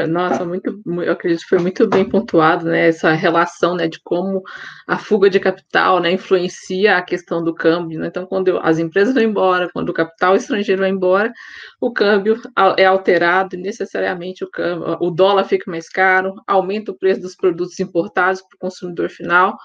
[0.09, 4.41] Nossa, muito, eu acredito que foi muito bem pontuado, né, essa relação, né, de como
[4.87, 8.07] a fuga de capital, né, influencia a questão do câmbio, né?
[8.07, 11.31] então quando as empresas vão embora, quando o capital estrangeiro vai embora,
[11.79, 12.41] o câmbio
[12.77, 17.35] é alterado e necessariamente o, câmbio, o dólar fica mais caro, aumenta o preço dos
[17.35, 19.55] produtos importados para o consumidor final,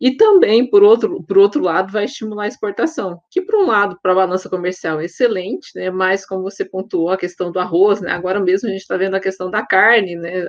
[0.00, 3.98] e também, por outro, por outro lado, vai estimular a exportação, que, por um lado,
[4.02, 5.90] para a balança comercial é excelente, né?
[5.90, 8.10] mas, como você pontuou, a questão do arroz, né?
[8.10, 10.46] agora mesmo a gente está vendo a questão da carne, né?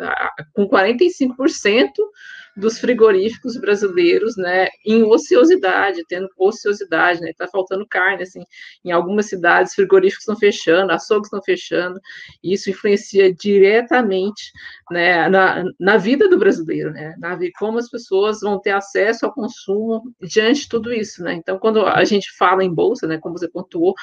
[0.53, 1.89] com 45%
[2.61, 8.43] dos frigoríficos brasileiros, né, em ociosidade, tendo ociosidade, né, está faltando carne, assim,
[8.85, 11.99] em algumas cidades frigoríficos estão fechando, açougues estão fechando,
[12.43, 14.51] e isso influencia diretamente,
[14.91, 19.33] né, na, na vida do brasileiro, né, na como as pessoas vão ter acesso ao
[19.33, 23.37] consumo diante de tudo isso, né, então quando a gente fala em bolsa, né, como
[23.37, 23.95] você pontuou,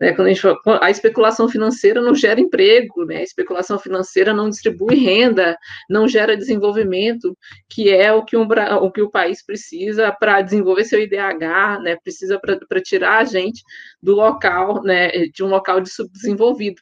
[0.00, 4.32] né, quando a gente fala, a especulação financeira não gera emprego, né, a especulação financeira
[4.32, 5.58] não distribui renda,
[5.90, 7.36] não gera desenvolvimento,
[7.68, 8.46] que é o que, um,
[8.82, 13.62] o, que o país precisa para desenvolver seu IDH, né, precisa para tirar a gente
[14.02, 16.80] do local, né, de um local de subdesenvolvido,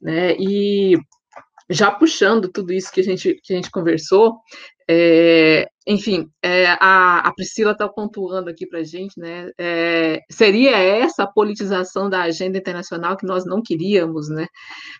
[0.00, 0.96] né, e
[1.70, 4.38] já puxando tudo isso que a gente, que a gente conversou,
[4.88, 9.50] é, enfim, é, a, a, Priscila está pontuando aqui para a gente, né?
[9.58, 14.46] É, seria essa a politização da agenda internacional que nós não queríamos, né?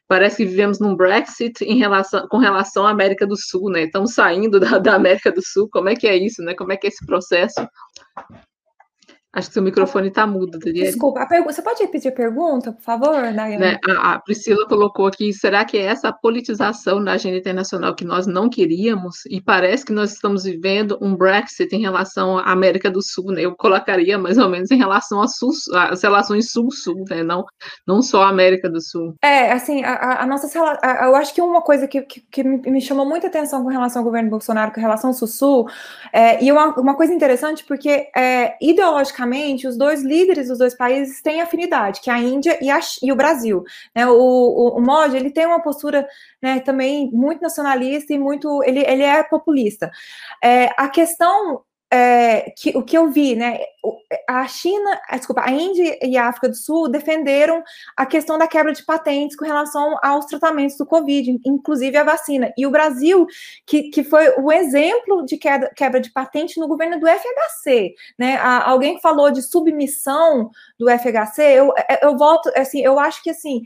[0.08, 3.84] Parece que vivemos num Brexit em relação, com relação à América do Sul, né?
[3.84, 5.68] Estamos saindo da, da América do Sul.
[5.70, 6.54] Como é que é isso, né?
[6.54, 7.66] Como é que é esse processo?
[9.34, 10.90] Acho que seu microfone está mudo, Daniela.
[10.90, 13.56] Desculpa, você pode repetir a pergunta, por favor, Daiane?
[13.56, 13.78] Né?
[13.88, 18.26] A, a, Priscila colocou aqui, será que é essa politização da agenda internacional que nós
[18.26, 19.24] não queríamos?
[19.30, 23.40] E parece que nós estamos vivendo um Brexit em relação à América do Sul, né?
[23.40, 27.22] Eu colocaria mais ou menos em relação às relações Sul-Sul, né?
[27.22, 27.46] Não,
[27.86, 29.14] não só a América do Sul.
[29.22, 33.06] É, assim, a, a nossa eu acho que uma coisa que, que, que, me chamou
[33.06, 35.66] muita atenção com relação ao governo Bolsonaro, com relação ao Sul-Sul,
[36.12, 39.21] é, e uma, uma coisa interessante, porque é, ideologicamente
[39.66, 43.12] os dois líderes dos dois países têm afinidade, que é a Índia e, a, e
[43.12, 43.64] o Brasil.
[43.94, 44.06] Né?
[44.06, 46.06] O, o, o Modi, ele tem uma postura
[46.40, 49.90] né, também muito nacionalista e muito, ele, ele é populista.
[50.42, 51.62] É, a questão
[51.92, 53.58] é, que, o que eu vi, né?
[54.26, 57.62] A China, desculpa, a Índia e a África do Sul defenderam
[57.94, 62.50] a questão da quebra de patentes com relação aos tratamentos do Covid, inclusive a vacina.
[62.56, 63.26] E o Brasil,
[63.66, 68.36] que, que foi o exemplo de quebra, quebra de patente no governo do FHC, né?
[68.36, 73.62] A, alguém falou de submissão do FHC, eu, eu volto, assim, eu acho que assim,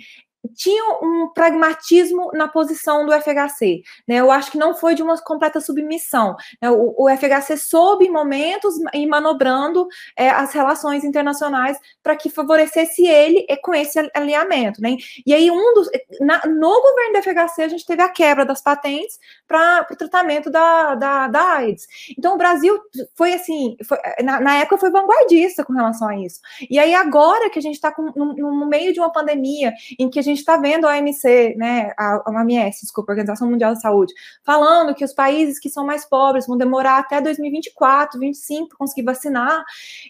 [0.54, 3.82] tinha um pragmatismo na posição do FHC.
[4.06, 4.16] Né?
[4.16, 6.36] Eu acho que não foi de uma completa submissão.
[6.60, 6.70] Né?
[6.70, 9.86] O, o, FHC soube momentos e manobrando
[10.16, 14.80] é, as relações internacionais para que favorecesse ele com esse alinhamento.
[14.80, 14.96] Né?
[15.26, 15.88] E aí, um dos,
[16.20, 20.50] na, no governo do FHC, a gente teve a quebra das patentes para o tratamento
[20.50, 21.86] da, da, da, AIDS.
[22.18, 22.78] Então, o Brasil
[23.14, 26.40] foi assim, foi, na, na, época foi vanguardista com relação a isso.
[26.68, 30.18] E aí, agora que a gente está no, no meio de uma pandemia em que
[30.18, 33.74] a gente gente está vendo a OMC, né, a, a OMS, desculpa, a Organização Mundial
[33.74, 34.12] da Saúde,
[34.44, 39.02] falando que os países que são mais pobres vão demorar até 2024, 2025 para conseguir
[39.02, 39.64] vacinar.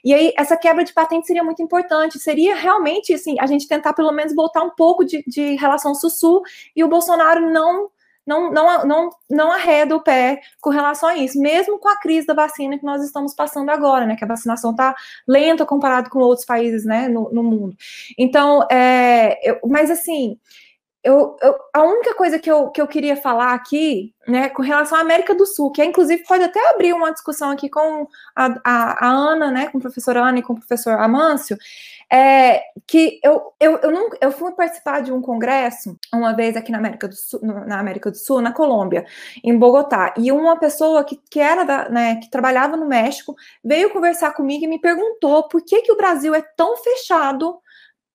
[0.05, 2.19] E aí, essa quebra de patente seria muito importante.
[2.19, 6.43] Seria realmente, assim, a gente tentar pelo menos voltar um pouco de, de relação sul-sul
[6.75, 7.89] e o Bolsonaro não
[8.27, 12.27] não, não, não, não arreda o pé com relação a isso, mesmo com a crise
[12.27, 14.17] da vacina que nós estamos passando agora, né?
[14.17, 14.95] Que a vacinação está
[15.27, 17.77] lenta comparado com outros países, né, no, no mundo.
[18.19, 20.39] Então, é, eu, mas assim,
[21.07, 24.99] eu, eu, a única coisa que eu, que eu queria falar aqui, né, com relação
[24.99, 28.47] à América do Sul, que é, inclusive pode até abrir uma discussão aqui com a,
[28.65, 31.57] a, a Ana, né, com a professora Ana e com o professor Amâncio,
[32.13, 36.73] é, que eu, eu, eu, não, eu fui participar de um congresso uma vez aqui
[36.73, 39.07] na América do Sul, na América do Sul, na Colômbia,
[39.45, 43.91] em Bogotá, e uma pessoa que, que era da, né, que trabalhava no México veio
[43.91, 47.61] conversar comigo e me perguntou por que, que o Brasil é tão fechado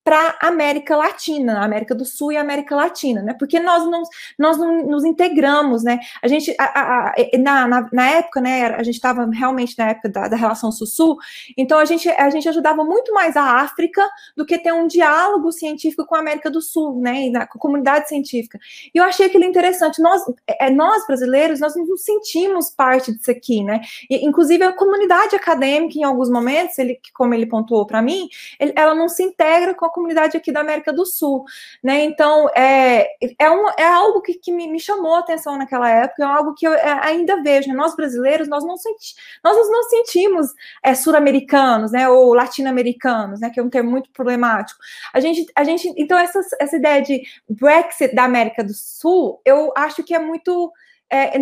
[0.03, 3.35] para a América Latina, América do Sul e América Latina, né?
[3.37, 4.01] Porque nós não,
[4.37, 5.99] nós não nos integramos, né?
[6.23, 8.65] A gente, a, a, na, na, na, época, né?
[8.67, 11.17] A gente estava realmente na época da, da relação Sul-Sul,
[11.55, 15.51] então a gente, a gente ajudava muito mais a África do que ter um diálogo
[15.51, 17.27] científico com a América do Sul, né?
[17.27, 18.59] E na, com a comunidade científica.
[18.93, 20.01] E eu achei aquilo interessante.
[20.01, 23.81] Nós, é, nós brasileiros, nós não nos sentimos parte disso aqui, né?
[24.09, 28.27] E, inclusive a comunidade acadêmica, em alguns momentos, ele, como ele pontuou para mim,
[28.59, 31.43] ele, ela não se integra com a comunidade aqui da América do Sul,
[31.83, 32.03] né?
[32.03, 36.23] Então, é, é, um, é algo que, que me, me, chamou a atenção naquela época,
[36.23, 37.75] é algo que eu é, ainda vejo, né?
[37.75, 40.47] Nós brasileiros, nós não, senti, nós não sentimos
[40.83, 42.09] é, sul-americanos, né?
[42.09, 43.49] Ou latino-americanos, né?
[43.49, 44.79] Que é um termo muito problemático.
[45.13, 49.71] A gente, a gente então, essa, essa ideia de Brexit da América do Sul, eu
[49.75, 50.71] acho que é muito...
[51.09, 51.37] É,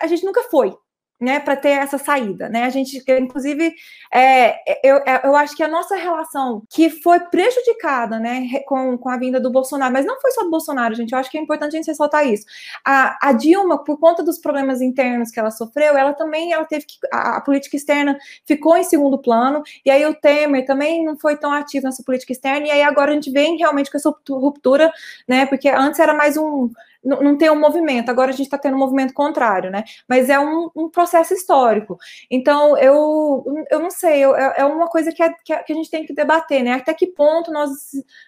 [0.00, 0.76] a gente nunca foi,
[1.22, 2.64] né, para ter essa saída, né?
[2.64, 3.72] A gente, inclusive,
[4.12, 9.08] é, eu, é, eu acho que a nossa relação que foi prejudicada, né, com, com
[9.08, 11.12] a vinda do Bolsonaro, mas não foi só do Bolsonaro, gente.
[11.12, 12.44] Eu acho que é importante a gente ressaltar isso.
[12.84, 16.86] A, a Dilma, por conta dos problemas internos que ela sofreu, ela também, ela teve
[16.86, 19.62] que a, a, política externa ficou em segundo plano.
[19.86, 22.66] E aí o Temer também não foi tão ativo nessa política externa.
[22.66, 24.92] E aí agora a gente vem realmente com essa ruptura,
[25.28, 25.46] né?
[25.46, 26.68] Porque antes era mais um
[27.04, 28.10] não, não tem um movimento.
[28.10, 29.84] Agora a gente está tendo um movimento contrário, né?
[30.08, 31.98] Mas é um, um processo histórico.
[32.30, 35.90] Então, eu, eu não sei, eu, é, é uma coisa que, é, que, a gente
[35.90, 36.74] tem que debater, né?
[36.74, 37.70] Até que ponto nós,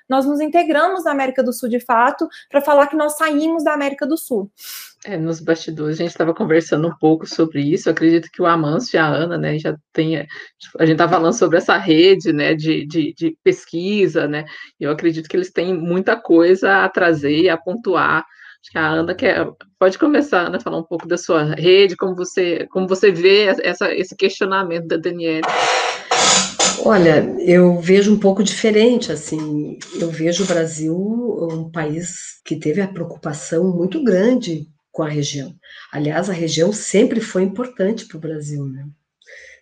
[0.09, 3.72] nós nos integramos na América do Sul de fato para falar que nós saímos da
[3.72, 4.51] América do Sul.
[5.07, 7.89] É, nos bastidores a gente estava conversando um pouco sobre isso.
[7.89, 10.16] Eu acredito que o Amâncio e a Ana, né, já tem.
[10.16, 14.47] A gente está falando sobre essa rede, né, de, de, de pesquisa, né.
[14.81, 18.25] Eu acredito que eles têm muita coisa a trazer e a pontuar
[18.65, 19.47] Acho que a Ana quer,
[19.79, 23.95] pode começar, Ana, falar um pouco da sua rede, como você, como você vê essa,
[23.95, 25.47] esse questionamento da Daniela.
[26.83, 32.81] Olha, eu vejo um pouco diferente, assim, eu vejo o Brasil um país que teve
[32.81, 35.55] a preocupação muito grande com a região.
[35.93, 38.87] Aliás, a região sempre foi importante para o Brasil, né?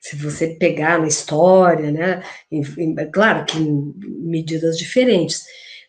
[0.01, 2.23] Se você pegar na história, né?
[2.51, 2.63] Em,
[3.11, 5.43] claro que medidas diferentes,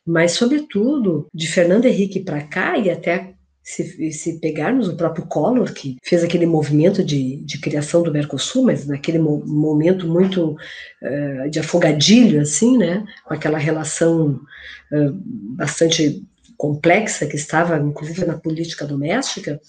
[0.05, 3.33] mas, sobretudo, de Fernando Henrique para cá, e até
[3.63, 8.65] se, se, pegarmos o próprio Collor, que fez aquele movimento de, de criação do Mercosul,
[8.65, 10.57] mas naquele mo momento muito
[11.01, 14.41] uh, de afogadilho, assim, né, com aquela relação
[14.91, 15.13] uh,
[15.55, 16.21] bastante
[16.57, 19.59] complexa que estava, inclusive, na política doméstica,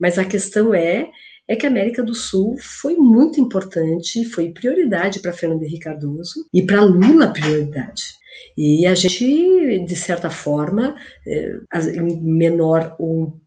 [0.00, 1.10] mas a questão é
[1.48, 6.46] é que a América do Sul foi muito importante, foi prioridade para Fernando Henrique Cardoso
[6.54, 8.21] e para Lula prioridade.
[8.56, 11.58] E a gente, de certa forma, eh,
[11.96, 13.40] em menor ou,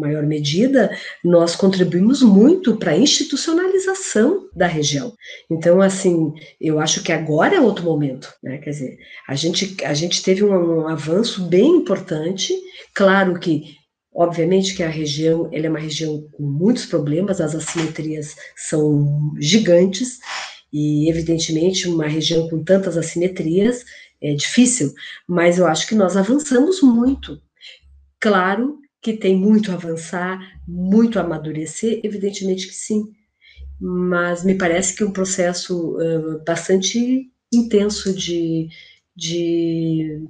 [0.00, 0.90] maior medida,
[1.22, 5.12] nós contribuímos muito para a institucionalização da região.
[5.50, 8.58] Então, assim, eu acho que agora é outro momento, né?
[8.58, 8.98] Quer dizer,
[9.28, 12.54] a gente, a gente teve um, um avanço bem importante,
[12.94, 13.78] claro que
[14.12, 20.18] Obviamente que a região ela é uma região com muitos problemas, as assimetrias são gigantes,
[20.72, 23.84] e evidentemente uma região com tantas assimetrias
[24.22, 24.92] é difícil,
[25.26, 27.40] mas eu acho que nós avançamos muito.
[28.20, 33.04] Claro que tem muito a avançar, muito a amadurecer, evidentemente que sim,
[33.80, 38.68] mas me parece que um processo uh, bastante intenso de,
[39.16, 40.22] de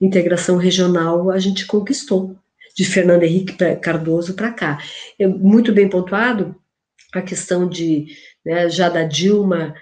[0.00, 2.36] integração regional a gente conquistou,
[2.76, 4.82] de Fernando Henrique Cardoso para cá.
[5.18, 6.54] É muito bem pontuado
[7.12, 8.06] a questão de
[8.44, 9.74] né, já da Dilma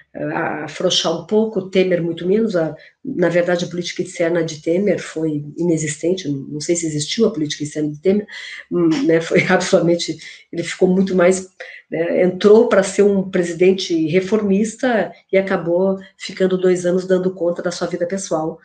[0.64, 2.56] afrouxar um pouco, Temer muito menos.
[2.56, 7.32] A, na verdade, a política externa de Temer foi inexistente, não sei se existiu a
[7.32, 8.26] política externa de Temer,
[8.70, 10.18] hum, né, foi absolutamente,
[10.52, 11.48] ele ficou muito mais,
[11.90, 17.70] né, entrou para ser um presidente reformista e acabou ficando dois anos dando conta da
[17.70, 18.59] sua vida pessoal.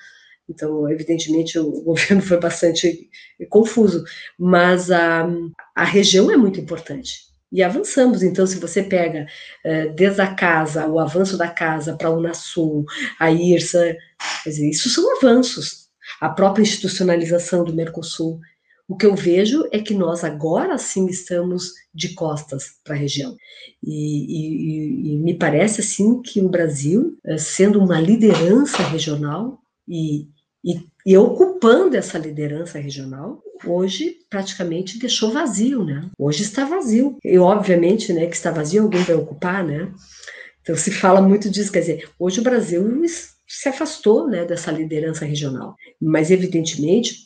[0.49, 3.09] Então, evidentemente, o governo foi bastante
[3.49, 4.03] confuso,
[4.37, 5.29] mas a,
[5.75, 8.23] a região é muito importante e avançamos.
[8.23, 9.27] Então, se você pega
[9.63, 12.83] eh, desde a casa, o avanço da casa para a Unasul,
[13.19, 13.95] a IRSA,
[14.43, 15.87] dizer, isso são avanços.
[16.19, 18.39] A própria institucionalização do Mercosul.
[18.87, 23.37] O que eu vejo é que nós agora sim estamos de costas para a região.
[23.81, 30.27] E, e, e, me parece assim que o Brasil, eh, sendo uma liderança regional e,
[31.05, 36.09] e ocupando essa liderança regional, hoje praticamente deixou vazio, né?
[36.17, 37.17] Hoje está vazio.
[37.23, 39.91] E obviamente, né, que está vazio, alguém vai ocupar, né?
[40.61, 42.83] Então se fala muito disso, quer dizer, hoje o Brasil
[43.47, 45.75] se afastou, né, dessa liderança regional.
[46.01, 47.17] Mas evidentemente,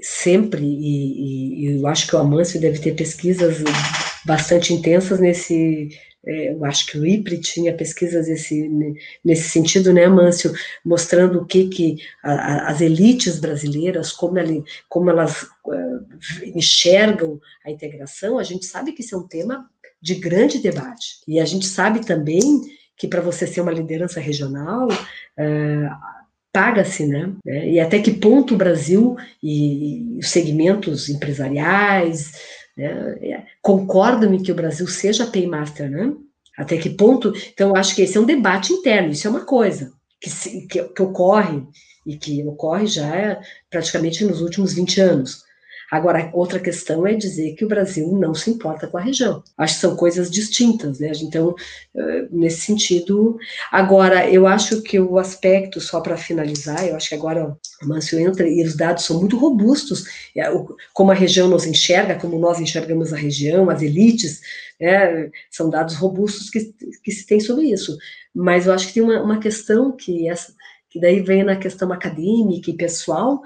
[0.00, 3.62] sempre e, e eu acho que o Amâncio deve ter pesquisas
[4.24, 5.88] bastante intensas nesse
[6.26, 8.70] eu acho que o IPRI tinha pesquisas nesse,
[9.24, 10.52] nesse sentido, né, Mâncio,
[10.84, 14.36] mostrando o que, que a, a, as elites brasileiras, como,
[14.88, 19.68] como elas uh, enxergam a integração, a gente sabe que isso é um tema
[20.00, 21.20] de grande debate.
[21.26, 22.60] E a gente sabe também
[22.96, 26.14] que para você ser uma liderança regional, uh,
[26.52, 27.32] paga-se, né?
[27.44, 32.32] E até que ponto o Brasil e os segmentos empresariais,
[32.76, 33.18] né?
[33.22, 36.12] É, concordam em que o Brasil seja paymaster, né?
[36.56, 37.32] Até que ponto?
[37.52, 40.30] Então, acho que esse é um debate interno, isso é uma coisa que,
[40.66, 41.62] que, que ocorre,
[42.06, 45.43] e que ocorre já praticamente nos últimos 20 anos.
[45.94, 49.44] Agora, outra questão é dizer que o Brasil não se importa com a região.
[49.56, 51.12] Acho que são coisas distintas, né?
[51.22, 51.54] Então,
[52.32, 53.38] nesse sentido.
[53.70, 58.18] Agora, eu acho que o aspecto, só para finalizar, eu acho que agora o Mâncio
[58.18, 60.04] entra e os dados são muito robustos,
[60.92, 64.40] como a região nos enxerga, como nós enxergamos a região, as elites,
[64.80, 65.30] né?
[65.48, 66.74] são dados robustos que,
[67.04, 67.96] que se tem sobre isso.
[68.34, 70.52] Mas eu acho que tem uma, uma questão que essa
[70.90, 73.42] que daí vem na questão acadêmica e pessoal,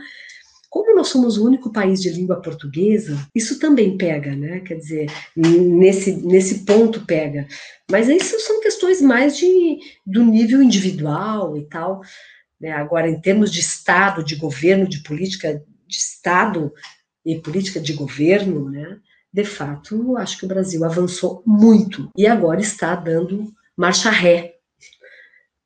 [0.68, 4.60] como nós somos o único país de língua portuguesa, isso também pega, né?
[4.60, 7.46] Quer dizer, nesse, nesse ponto pega.
[7.90, 12.00] Mas isso são questões mais de, do nível individual e tal.
[12.60, 12.70] Né?
[12.72, 16.72] Agora, em termos de Estado, de governo, de política de Estado,
[17.28, 18.98] e política de governo, né,
[19.30, 24.54] de fato, acho que o Brasil avançou muito e agora está dando marcha ré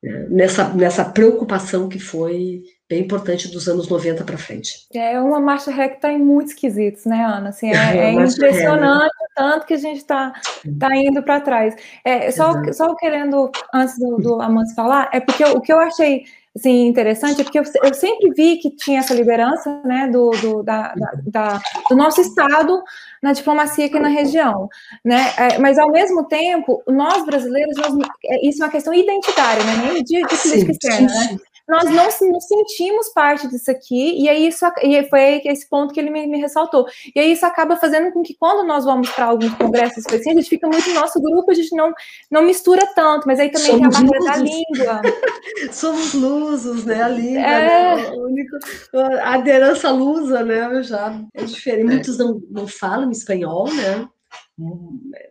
[0.01, 2.63] né, nessa, nessa preocupação que foi
[2.93, 4.85] bem importante dos anos 90 para frente.
[4.93, 7.49] É uma marcha ré que está em muitos quesitos, né, Ana?
[7.49, 9.27] Assim, é, é, é impressionante né?
[9.35, 10.31] tanto que a gente está
[10.79, 11.75] tá indo para trás.
[12.05, 16.23] É, só, só querendo, antes do, do Amance falar, é porque o que eu achei
[16.55, 20.61] assim, interessante é porque eu, eu, sempre vi que tinha essa liderança né, do, do,
[20.61, 22.79] da, da, da, do nosso Estado
[23.23, 24.69] na diplomacia aqui na região.
[25.03, 25.33] Né?
[25.35, 29.93] É, mas, ao mesmo tempo, nós brasileiros, nós, é, isso é uma questão identitária, né?
[29.93, 31.07] nem de, de política externa.
[31.07, 31.39] Né?
[31.67, 35.99] Nós não nos sentimos parte disso aqui, e aí isso e foi esse ponto que
[35.99, 36.85] ele me, me, ressaltou.
[37.15, 40.41] E aí isso acaba fazendo com que quando nós vamos para alguns congressos específicos, a
[40.41, 41.93] gente fica muito no nosso grupo, a gente não,
[42.29, 45.01] não mistura tanto, mas aí também Somos tem a barreira da língua.
[45.71, 47.01] Somos lusos, né?
[47.01, 47.95] A língua, é...
[47.95, 49.21] né?
[49.21, 50.83] a aderança lusa, né?
[50.83, 51.87] Já é diferente.
[51.87, 51.93] É.
[51.93, 54.07] Muitos não, não falam espanhol, né?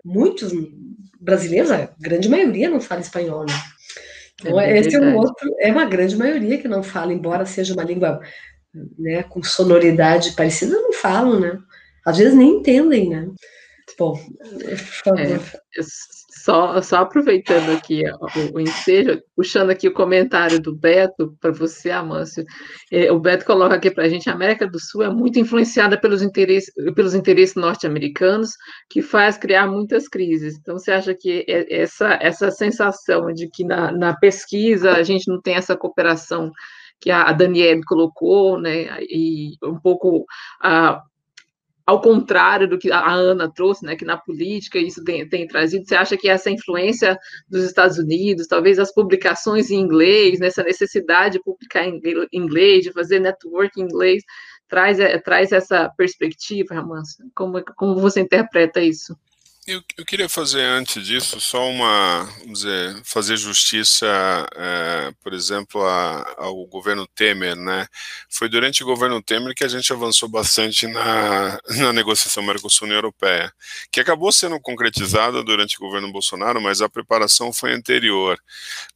[0.05, 0.53] Muitos
[1.21, 3.55] brasileiros, a grande maioria não fala espanhol, né?
[4.45, 7.75] Então, é esse é um outro, é uma grande maioria que não fala, embora seja
[7.75, 8.21] uma língua
[8.99, 11.59] né, com sonoridade parecida, não falam, né?
[12.05, 13.29] Às vezes nem entendem, né?
[13.99, 15.21] Bom, por favor.
[15.21, 15.39] É,
[16.43, 21.91] só, só aproveitando aqui o, o ensejo, puxando aqui o comentário do Beto para você,
[21.91, 22.45] Amâncio.
[22.91, 25.99] É, o Beto coloca aqui para a gente: a América do Sul é muito influenciada
[26.01, 28.51] pelos interesses, pelos interesses norte-americanos,
[28.91, 30.57] que faz criar muitas crises.
[30.59, 35.41] Então, você acha que essa, essa sensação de que na, na pesquisa a gente não
[35.41, 36.51] tem essa cooperação
[37.01, 40.25] que a Daniele colocou, né, e um pouco
[40.61, 41.03] a
[41.87, 45.87] ao contrário do que a Ana trouxe, né, que na política isso tem, tem, trazido,
[45.87, 47.19] você acha que essa influência
[47.49, 52.01] dos Estados Unidos, talvez as publicações em inglês, nessa necessidade de publicar em
[52.33, 54.23] inglês, de fazer network em inglês,
[54.69, 57.23] traz, é, traz essa perspectiva, Ramança?
[57.35, 59.17] Como, como você interpreta isso?
[59.65, 64.09] Eu, eu, queria fazer antes disso só uma, vamos dizer, fazer justiça,
[64.57, 67.87] é, por exemplo, a, ao governo Temer, né?
[68.29, 73.53] Foi durante o governo Temer que a gente avançou bastante na, na negociação Mercosul-União Europeia,
[73.93, 78.37] que acabou sendo concretizada durante o governo Bolsonaro, mas a preparação foi anterior,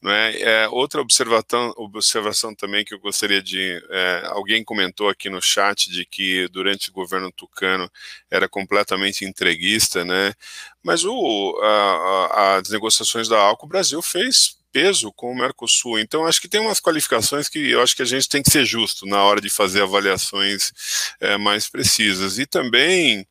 [0.03, 0.41] não é?
[0.41, 5.89] é outra observação, observação também que eu gostaria de, é, alguém comentou aqui no chat
[5.89, 7.89] de que durante o governo Tucano
[8.29, 10.35] era completamente entreguista, né?
[10.83, 15.99] Mas o, a, as negociações da ALCO, o Brasil fez peso com o Mercosul.
[15.99, 18.65] Então, acho que tem umas qualificações que eu acho que a gente tem que ser
[18.67, 20.71] justo na hora de fazer avaliações
[21.19, 22.39] é, mais precisas.
[22.39, 23.27] E também,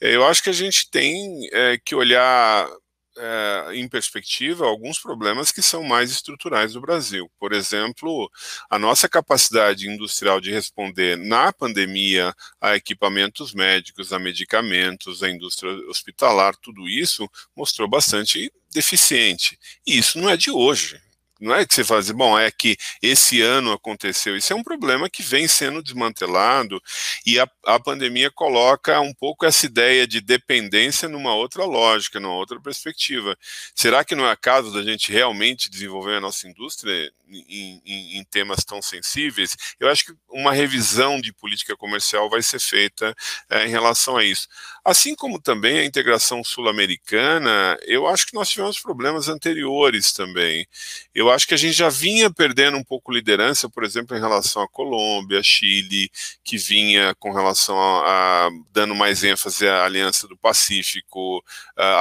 [0.00, 2.68] é, eu acho que a gente tem é, que olhar
[3.16, 7.30] é, em perspectiva alguns problemas que são mais estruturais do Brasil.
[7.38, 8.30] Por exemplo,
[8.70, 15.72] a nossa capacidade industrial de responder na pandemia a equipamentos médicos, a medicamentos, a indústria
[15.88, 19.58] hospitalar, tudo isso mostrou bastante deficiente.
[19.86, 21.00] E isso não é de hoje.
[21.42, 24.36] Não é que você fala assim, bom, é que esse ano aconteceu.
[24.36, 26.80] Isso é um problema que vem sendo desmantelado
[27.26, 32.34] e a, a pandemia coloca um pouco essa ideia de dependência numa outra lógica, numa
[32.34, 33.36] outra perspectiva.
[33.74, 38.24] Será que não é caso da gente realmente desenvolver a nossa indústria em, em, em
[38.24, 39.56] temas tão sensíveis?
[39.80, 43.14] Eu acho que uma revisão de política comercial vai ser feita
[43.50, 44.46] é, em relação a isso.
[44.84, 50.66] Assim como também a integração sul-americana, eu acho que nós tivemos problemas anteriores também.
[51.14, 54.62] Eu acho que a gente já vinha perdendo um pouco liderança, por exemplo, em relação
[54.62, 56.10] à Colômbia, Chile,
[56.42, 61.42] que vinha com relação a, a dando mais ênfase à Aliança do Pacífico,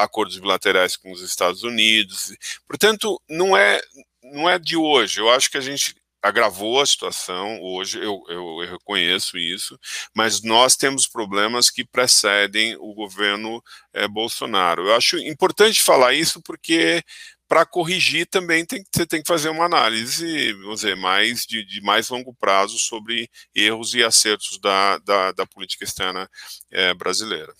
[0.01, 2.36] acordos bilaterais com os Estados Unidos.
[2.67, 3.82] Portanto, não é
[4.24, 5.19] não é de hoje.
[5.19, 9.80] Eu acho que a gente agravou a situação hoje, eu, eu, eu, reconheço isso,
[10.13, 13.61] mas nós temos problemas que precedem o governo
[13.91, 14.88] é, Bolsonaro.
[14.88, 17.03] Eu acho importante falar isso porque
[17.51, 21.81] para corrigir também tem, você tem que fazer uma análise, vamos dizer, mais de, de
[21.81, 26.29] mais longo prazo sobre erros e acertos da, da, da política externa
[26.71, 27.51] é, brasileira.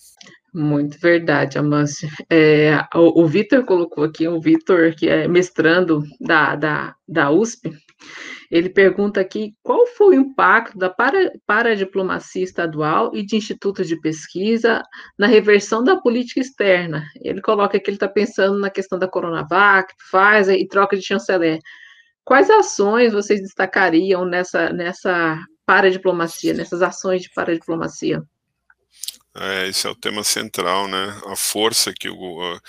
[0.54, 2.08] Muito verdade, Amâncio.
[2.30, 7.70] É, o, o Vitor colocou aqui, o Vitor, que é mestrando da, da, da USP,
[8.52, 13.98] ele pergunta aqui qual foi o impacto da para, paradiplomacia estadual e de institutos de
[13.98, 14.82] pesquisa
[15.18, 17.02] na reversão da política externa.
[17.22, 21.60] Ele coloca que ele está pensando na questão da Coronavac, Pfizer e troca de chanceler.
[22.26, 28.22] Quais ações vocês destacariam nessa, nessa paradiplomacia, nessas ações de paradiplomacia?
[29.34, 31.18] É, esse é o tema central, né?
[31.24, 32.60] A força que o,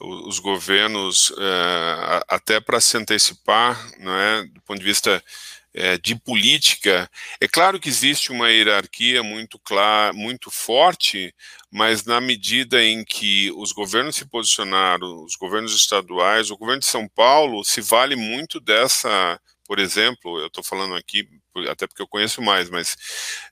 [0.00, 5.22] os governos, é, até para se antecipar, não é, do ponto de vista
[5.72, 11.34] é, de política, é claro que existe uma hierarquia muito clara, muito forte,
[11.70, 16.86] mas na medida em que os governos se posicionaram, os governos estaduais, o governo de
[16.86, 21.28] São Paulo se vale muito dessa, por exemplo, eu estou falando aqui
[21.68, 22.96] até porque eu conheço mais, mas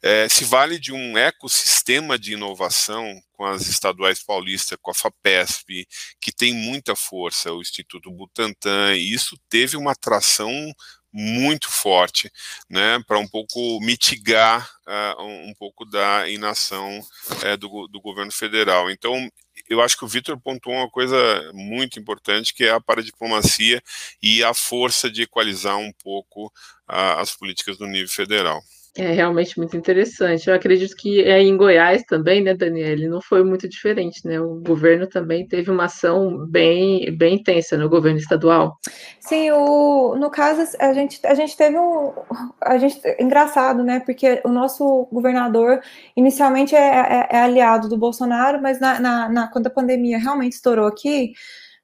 [0.03, 5.87] é, se vale de um ecossistema de inovação com as estaduais paulistas, com a FAPESP,
[6.21, 10.73] que tem muita força, o Instituto Butantan, e isso teve uma atração
[11.17, 12.29] muito forte,
[12.69, 18.91] né, para um pouco mitigar uh, um, pouco da inação uh, do, do governo federal.
[18.91, 19.31] Então,
[19.69, 21.17] eu acho que o Vitor pontuou uma coisa
[21.53, 23.83] muito importante, que é a paradiplomacia
[24.23, 28.63] e a força de equalizar um pouco uh, as políticas do nível federal.
[28.97, 30.49] É realmente muito interessante.
[30.49, 34.41] Eu acredito que é em Goiás também, né, Daniele, não foi muito diferente, né?
[34.41, 38.79] O governo também teve uma ação bem, bem intensa no governo estadual.
[39.19, 42.13] Sim, o, no caso, a gente, a gente teve um.
[42.61, 43.99] A gente, engraçado, né?
[43.99, 45.81] Porque o nosso governador
[46.17, 50.53] inicialmente é, é, é aliado do Bolsonaro, mas na, na, na, quando a pandemia realmente
[50.53, 51.33] estourou aqui,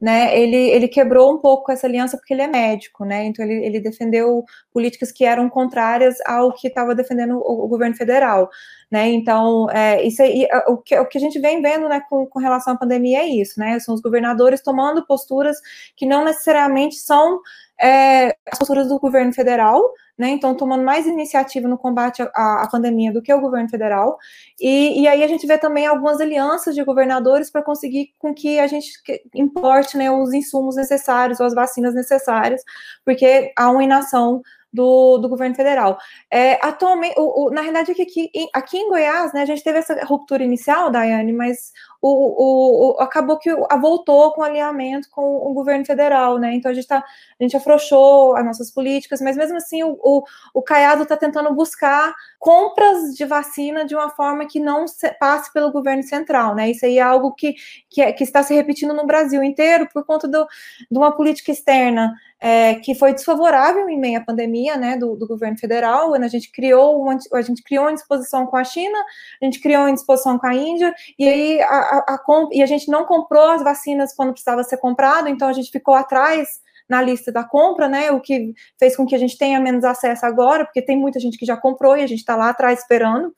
[0.01, 3.65] né, ele, ele quebrou um pouco essa aliança porque ele é médico, né, então ele,
[3.65, 8.49] ele defendeu políticas que eram contrárias ao que estava defendendo o, o, governo federal,
[8.91, 12.27] né, então é, isso aí, o, que, o que a gente vem vendo, né, com,
[12.27, 15.59] com relação à pandemia é isso, né, são os governadores tomando posturas
[15.95, 17.41] que não necessariamente são
[17.81, 19.83] é, as posturas do governo federal,
[20.21, 20.29] né?
[20.29, 24.19] Então, tomando mais iniciativa no combate à, à pandemia do que o governo federal.
[24.61, 28.59] E, e, aí a gente vê também algumas alianças de governadores para conseguir com que
[28.59, 28.93] a gente
[29.35, 32.63] importe né, os insumos necessários ou as vacinas necessárias,
[33.03, 35.99] porque há uma inação do, do governo federal.
[36.31, 40.05] É, atualmente, o, o, na realidade, aqui, aqui em Goiás, né, a gente teve essa
[40.05, 41.73] ruptura inicial, Daiane, mas
[42.03, 46.55] o, o, acabou que voltou com alinhamento com o governo federal, né?
[46.55, 50.23] Então a gente tá, a gente afrouxou as nossas políticas, mas mesmo assim o, o,
[50.55, 55.53] o Caiado está tentando buscar compras de vacina de uma forma que não se, passe
[55.53, 56.71] pelo governo central, né?
[56.71, 57.55] Isso aí é algo que,
[57.89, 60.47] que, é, que está se repetindo no Brasil inteiro por conta do,
[60.91, 65.27] de uma política externa é, que foi desfavorável em meio à pandemia, né, do, do
[65.27, 68.99] governo federal, a gente criou uma, a gente criou uma disposição com a China,
[69.41, 72.19] a gente criou uma disposição com a Índia, e aí a, a, a,
[72.53, 75.95] e a gente não comprou as vacinas quando precisava ser comprado, então a gente ficou
[75.95, 78.11] atrás na lista da compra, né?
[78.11, 81.39] O que fez com que a gente tenha menos acesso agora, porque tem muita gente
[81.39, 83.33] que já comprou e a gente está lá atrás esperando.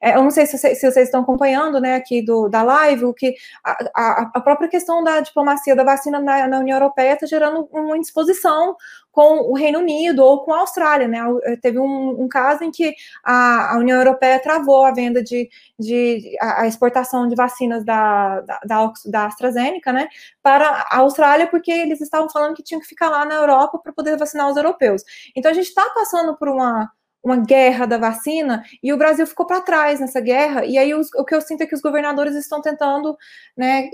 [0.00, 3.14] É, eu não sei se, se, vocês estão acompanhando, né, aqui do, da live, o
[3.14, 7.26] que a, a, a própria questão da diplomacia da vacina na, na União Europeia está
[7.26, 8.76] gerando uma indisposição
[9.12, 11.20] com o Reino Unido ou com a Austrália, né?
[11.60, 12.94] Teve um, um caso em que
[13.24, 15.48] a, a, União Europeia travou a venda de,
[15.78, 20.08] de a, exportação de vacinas da, da, da, da AstraZeneca, né,
[20.42, 23.92] para a Austrália, porque eles estavam falando que tinham que ficar lá na Europa para
[23.92, 25.02] poder vacinar os europeus.
[25.36, 26.90] Então a gente está passando por uma
[27.22, 30.64] uma guerra da vacina e o Brasil ficou para trás nessa guerra.
[30.64, 33.16] E aí os, o que eu sinto é que os governadores estão tentando,
[33.56, 33.90] né,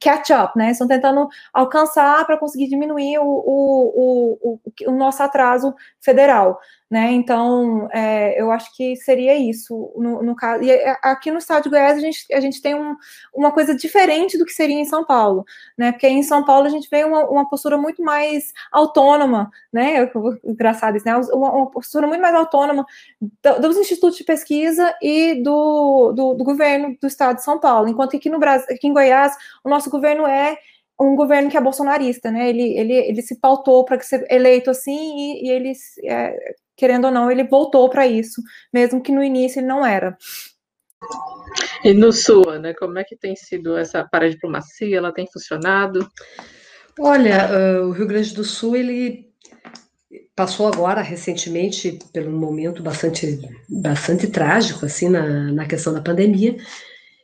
[0.00, 0.70] catch up, né?
[0.70, 6.60] Estão tentando alcançar para conseguir diminuir o, o, o, o, nosso atraso federal
[6.90, 7.12] né?
[7.12, 10.62] Então, é, eu acho que seria isso no, no, caso.
[10.62, 12.96] E é, aqui no estado de Goiás a gente, a gente tem um,
[13.34, 15.44] uma coisa diferente do que seria em São Paulo,
[15.76, 15.92] né?
[15.92, 20.10] Porque em São Paulo a gente vê uma, uma postura muito mais autônoma, né?
[20.44, 21.14] Engraçado isso, né?
[21.32, 22.86] Uma, uma postura muito mais autônoma
[23.60, 28.12] dos institutos de pesquisa e do, do, do governo do estado de São Paulo, enquanto
[28.12, 30.56] que aqui no Brasil, aqui em Goiás, o nosso governo é
[31.00, 32.48] um governo que é bolsonarista, né?
[32.48, 35.72] Ele, ele, ele se pautou para ser eleito assim e, e ele
[36.04, 36.34] é,
[36.76, 38.42] querendo ou não, ele voltou para isso,
[38.72, 40.16] mesmo que no início ele não era.
[41.84, 42.74] E no Sul, né?
[42.74, 44.96] Como é que tem sido essa paradiplomacia?
[44.96, 46.08] Ela tem funcionado?
[46.98, 47.48] Olha,
[47.80, 49.28] uh, o Rio Grande do Sul ele
[50.34, 56.56] passou agora recentemente por um momento bastante bastante trágico assim na, na questão da pandemia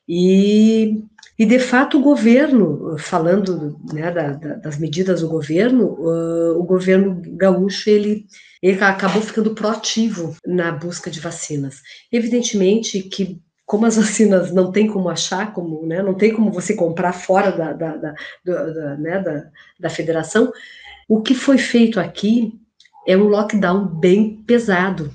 [0.09, 1.03] e,
[1.39, 6.63] e de fato o governo falando né, da, da, das medidas do governo uh, o
[6.63, 8.27] governo gaúcho ele
[8.63, 11.83] ele acabou ficando proativo na busca de vacinas.
[12.11, 16.75] Evidentemente que como as vacinas não tem como achar, como, né, não tem como você
[16.75, 18.15] comprar fora da, da, da,
[18.45, 20.51] da, né, da, da federação,
[21.09, 22.55] o que foi feito aqui
[23.07, 25.11] é um lockdown bem pesado.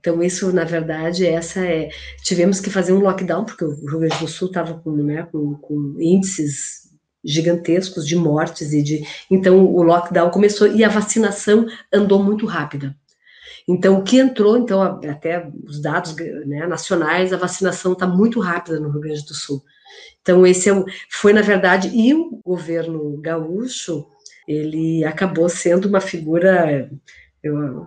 [0.00, 1.90] Então, isso, na verdade, essa é.
[2.24, 5.54] Tivemos que fazer um lockdown, porque o Rio Grande do Sul estava com, né, com,
[5.56, 6.90] com índices
[7.22, 12.96] gigantescos de mortes e de então o lockdown começou e a vacinação andou muito rápida.
[13.68, 18.80] Então o que entrou, então até os dados né, nacionais, a vacinação está muito rápida
[18.80, 19.62] no Rio Grande do Sul.
[20.22, 24.06] Então esse é foi na verdade e o governo gaúcho
[24.48, 26.90] ele acabou sendo uma figura
[27.42, 27.86] eu,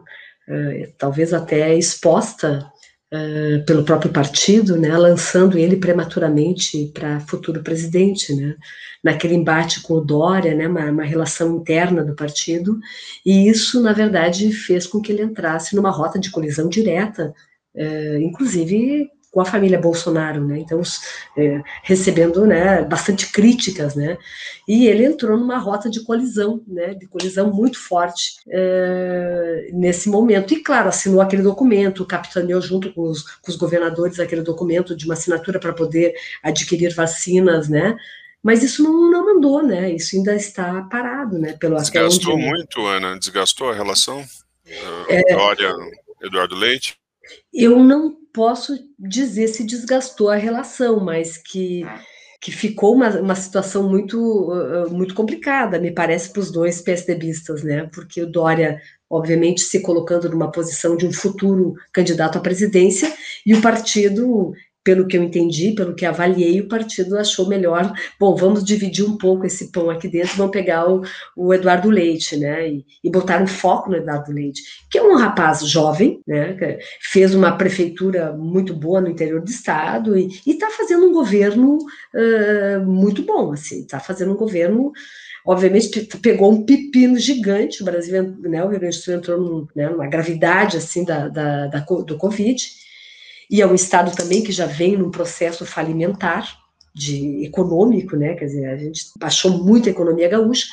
[0.98, 2.72] talvez até exposta
[3.14, 8.56] uh, pelo próprio partido, né, lançando ele prematuramente para futuro presidente, né,
[9.04, 12.80] naquele embate com o Dória, né, uma, uma, relação interna do partido,
[13.26, 17.34] e isso, na verdade, fez com que ele entrasse numa rota de colisão direta,
[17.76, 20.60] uh, inclusive com a família Bolsonaro, né?
[20.60, 20.80] Então,
[21.36, 24.16] é, recebendo, né, bastante críticas, né?
[24.68, 26.94] E ele entrou numa rota de colisão, né?
[26.94, 30.54] De colisão muito forte é, nesse momento.
[30.54, 35.06] E claro, assinou aquele documento, capitaneou junto com os, com os governadores aquele documento de
[35.06, 36.14] uma assinatura para poder
[36.44, 37.98] adquirir vacinas, né?
[38.44, 39.92] Mas isso não, não mandou, né?
[39.92, 41.54] Isso ainda está parado, né?
[41.54, 42.46] Pelo Desgastou onde...
[42.46, 43.18] muito, Ana.
[43.18, 44.24] Desgastou a relação.
[45.10, 45.74] É, Dória,
[46.22, 47.02] Eduardo Leite.
[47.54, 51.86] Eu não posso dizer se desgastou a relação, mas que,
[52.42, 54.18] que ficou uma, uma situação muito,
[54.52, 57.90] uh, muito complicada, me parece, para os dois PSDBistas, né?
[57.94, 63.14] Porque o Dória, obviamente, se colocando numa posição de um futuro candidato à presidência,
[63.46, 64.54] e o partido
[64.84, 69.18] pelo que eu entendi, pelo que avaliei, o partido achou melhor, bom, vamos dividir um
[69.18, 71.04] pouco esse pão aqui dentro, vamos pegar o,
[71.36, 74.62] o Eduardo Leite, né, e, e, botar um foco no Eduardo Leite,
[74.92, 76.58] que é um rapaz jovem, né,
[77.02, 82.86] fez uma prefeitura muito boa no interior do estado e está fazendo um governo uh,
[82.86, 84.92] muito bom, assim, está fazendo um governo
[85.46, 85.90] obviamente
[86.22, 89.90] pegou um pepino gigante, o Brasil, né, o Rio Grande do Sul entrou num, né,
[89.90, 92.64] numa gravidade, assim, da, da, da, do Covid,
[93.54, 96.58] e é um Estado também que já vem num processo falimentar,
[96.92, 98.34] de econômico, né?
[98.34, 100.66] Quer dizer, a gente baixou muito a economia gaúcha.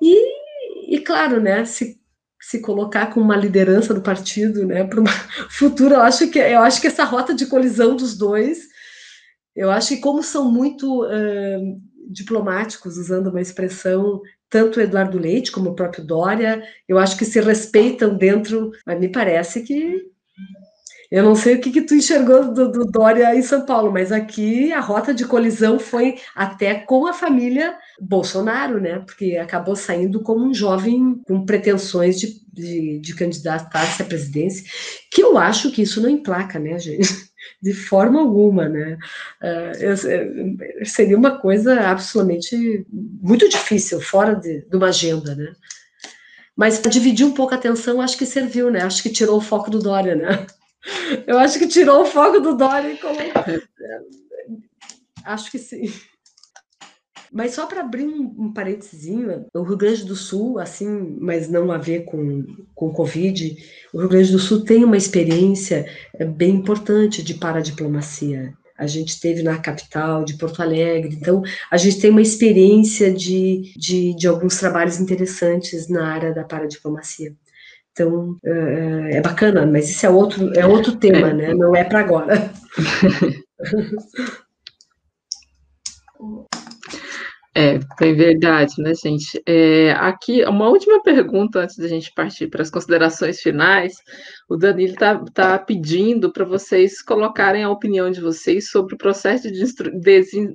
[0.00, 1.66] E, e claro, né?
[1.66, 2.00] Se,
[2.40, 4.84] se colocar com uma liderança do partido, né?
[4.84, 5.10] Para uma
[5.52, 8.60] futura, eu acho que eu acho que essa rota de colisão dos dois,
[9.54, 11.80] eu acho que como são muito uh,
[12.10, 17.38] diplomáticos, usando uma expressão tanto Eduardo Leite como o próprio Dória, eu acho que se
[17.38, 20.08] respeitam dentro, mas me parece que
[21.10, 24.12] eu não sei o que, que tu enxergou do, do, Dória em São Paulo, mas
[24.12, 28.98] aqui a rota de colisão foi até com a família Bolsonaro, né?
[28.98, 34.64] Porque acabou saindo como um jovem com pretensões de, de, de candidatar-se à presidência,
[35.10, 37.08] que eu acho que isso não emplaca, né, gente?
[37.62, 38.98] De forma alguma, né?
[39.42, 45.52] Uh, seria uma coisa absolutamente muito difícil, fora de, de uma agenda, né?
[46.54, 48.82] Mas para dividir um pouco a atenção, acho que serviu, né?
[48.82, 50.46] Acho que tirou o foco do Dória, né?
[51.26, 53.18] Eu acho que tirou o foco do Dória como...
[55.24, 55.92] Acho que sim.
[57.30, 59.06] Mas só para abrir um, um parênteses,
[59.54, 63.56] o Rio Grande do Sul, assim, mas não a ver com, com Covid,
[63.92, 68.54] o Rio Grande do Sul tem uma experiência é, bem importante de paradiplomacia.
[68.78, 73.72] A gente teve na capital de Porto Alegre, então a gente tem uma experiência de,
[73.76, 77.34] de, de alguns trabalhos interessantes na área da paradiplomacia.
[77.98, 81.52] Então, é, é bacana, mas isso é outro, é outro tema, né?
[81.52, 82.52] Não é para agora.
[87.54, 89.42] É, é verdade, né, gente?
[89.44, 93.94] É, aqui, uma última pergunta antes da gente partir para as considerações finais.
[94.48, 99.52] O Danilo está tá pedindo para vocês colocarem a opinião de vocês sobre o processo
[99.52, 99.62] de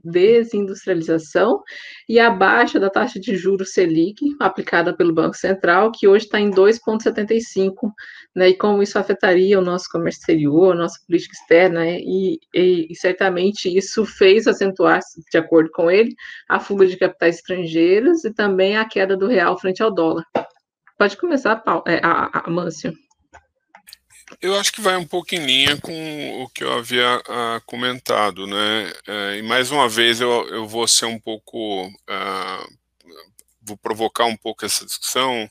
[0.03, 1.61] desindustrialização
[2.09, 6.39] e a baixa da taxa de juros Selic aplicada pelo Banco Central, que hoje está
[6.39, 7.91] em 2,75,
[8.35, 8.49] né?
[8.49, 12.87] E como isso afetaria o nosso comércio exterior, a nossa política externa, né, e, e,
[12.89, 16.15] e certamente isso fez acentuar, de acordo com ele,
[16.49, 20.23] a fuga de capitais estrangeiros e também a queda do real frente ao dólar.
[20.97, 22.93] Pode começar, Paulo, é, a, a, Mâncio.
[24.41, 28.47] Eu acho que vai um pouco em linha com o que eu havia uh, comentado,
[28.47, 28.93] né?
[29.07, 32.73] Uh, e mais uma vez eu, eu vou ser um pouco, uh,
[33.61, 35.49] vou provocar um pouco essa discussão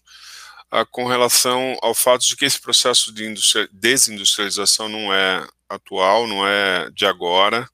[0.90, 3.34] com relação ao fato de que esse processo de
[3.70, 7.68] desindustrialização não é atual, não é de agora,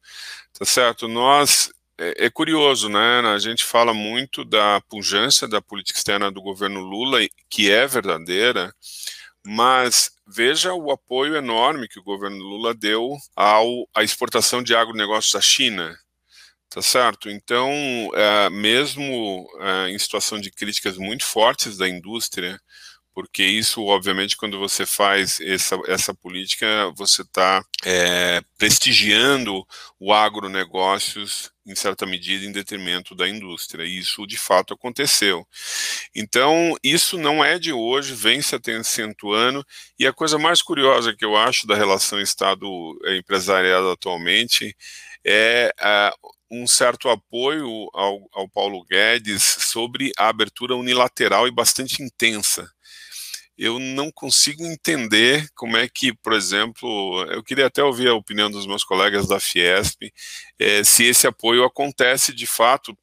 [0.53, 1.07] tá certo?
[1.07, 3.21] Nós é, é curioso, né?
[3.21, 7.19] A gente fala muito da pujança da política externa do governo Lula,
[7.51, 8.75] que é verdadeira,
[9.51, 15.35] mas veja o apoio enorme que o governo Lula deu ao, à exportação de agronegócios
[15.35, 15.99] à China.
[16.69, 17.31] Tá certo?
[17.31, 17.71] Então,
[18.15, 22.61] é, mesmo é, em situação de críticas muito fortes da indústria,
[23.15, 29.67] porque isso, obviamente, quando você faz essa, essa política, você está é, prestigiando
[29.99, 33.85] o agronegócios, em certa medida, em detrimento da indústria.
[33.85, 35.47] E isso, de fato, aconteceu.
[36.15, 39.65] Então, isso não é de hoje, vem se acentuando,
[39.99, 44.77] e a coisa mais curiosa que eu acho da relação Estado-empresariado atualmente
[45.25, 45.73] é
[46.51, 52.69] um certo apoio ao, ao Paulo Guedes sobre a abertura unilateral e bastante intensa
[53.59, 58.49] eu não consigo entender como é que, por exemplo, eu queria até ouvir a opinião
[58.49, 60.13] dos meus colegas da Fiesp,
[60.59, 62.97] é, se esse apoio acontece de fato,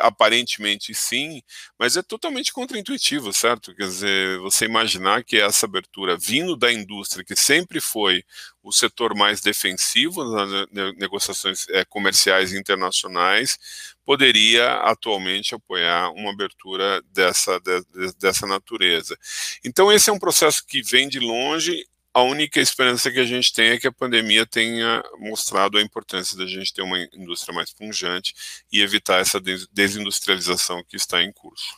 [0.00, 1.42] aparentemente sim,
[1.78, 3.74] mas é totalmente contraintuitivo, certo?
[3.74, 8.22] Quer dizer, você imaginar que essa abertura vindo da indústria, que sempre foi
[8.62, 13.58] o setor mais defensivo nas negociações é, comerciais internacionais,
[14.04, 19.18] poderia atualmente apoiar uma abertura dessa, de, dessa natureza.
[19.64, 21.86] Então, esse é um processo que vem de longe.
[22.18, 26.36] A única esperança que a gente tem é que a pandemia tenha mostrado a importância
[26.36, 28.34] da gente ter uma indústria mais punjante
[28.72, 29.40] e evitar essa
[29.72, 31.76] desindustrialização que está em curso.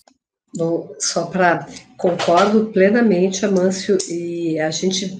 [0.56, 1.68] Bom, só para
[1.98, 5.14] concordo plenamente, Amâncio, e a gente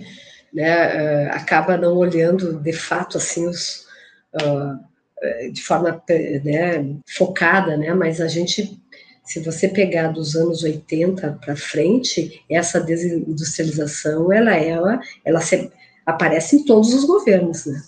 [0.55, 3.87] né, uh, acaba não olhando de fato assim os
[4.43, 6.03] uh, de forma
[6.43, 7.93] né, focada, né?
[7.93, 8.81] Mas a gente,
[9.31, 15.71] se você pegar dos anos 80 para frente, essa desindustrialização, ela, ela, ela se,
[16.05, 17.81] aparece em todos os governos, né?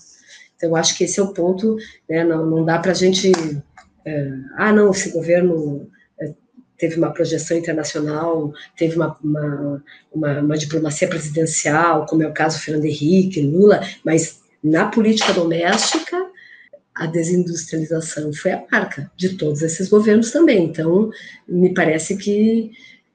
[0.55, 1.77] Então, acho que esse é o ponto,
[2.09, 2.23] né?
[2.23, 3.33] Não, não dá para a gente,
[4.05, 5.91] é, ah, não, esse governo
[6.21, 6.33] é,
[6.79, 12.61] teve uma projeção internacional, teve uma, uma, uma, uma, diplomacia presidencial, como é o caso
[12.61, 16.25] Fernando Henrique, Lula, mas na política doméstica
[17.03, 20.65] a desindustrialização foi a marca de todos esses governos também.
[20.65, 21.11] Então,
[21.49, 22.71] me parece que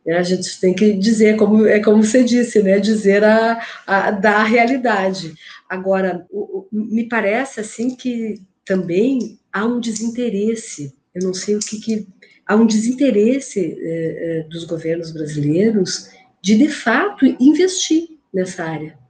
[0.05, 4.11] né, a gente tem que dizer, como é como você disse, né, dizer a, a
[4.11, 5.33] da realidade.
[5.69, 10.93] Agora, o, o, me parece assim que também há um desinteresse.
[11.15, 12.07] Eu não sei o que, que
[12.45, 16.09] há um desinteresse é, dos governos brasileiros
[16.41, 19.06] de de fato investir nessa área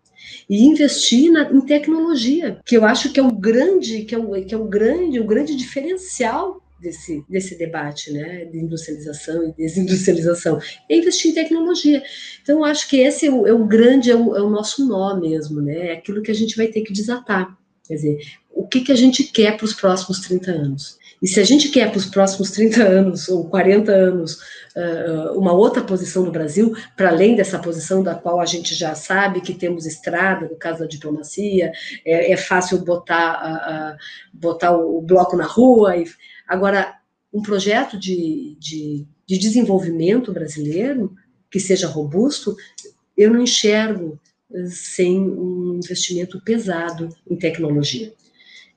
[0.50, 4.44] e investir na, em tecnologia, que eu acho que é um grande, que é um,
[4.44, 10.60] que é um grande, um grande diferencial desse, desse debate, né, de industrialização e desindustrialização,
[10.90, 12.04] é investir em tecnologia.
[12.42, 14.88] Então, eu acho que esse é o, é o grande, é o, é o, nosso
[14.88, 17.58] nó mesmo, né, é aquilo que a gente vai ter que desatar.
[17.88, 18.20] Quer dizer,
[18.52, 20.98] o que, que a gente quer para os próximos 30 anos?
[21.22, 24.40] E se a gente quer para os próximos 30 anos ou 40 anos
[24.76, 28.94] uh, uma outra posição no Brasil, para além dessa posição da qual a gente já
[28.94, 31.72] sabe que temos estrada, no caso da diplomacia,
[32.06, 33.98] é, é fácil botar, uh,
[34.32, 35.98] botar o, bloco na rua.
[35.98, 36.06] E,
[36.48, 36.94] agora,
[37.34, 41.16] um projeto de, de, de desenvolvimento brasileiro
[41.50, 42.56] que seja robusto,
[43.16, 44.20] eu não enxergo
[44.70, 48.14] sem um investimento pesado em tecnologia.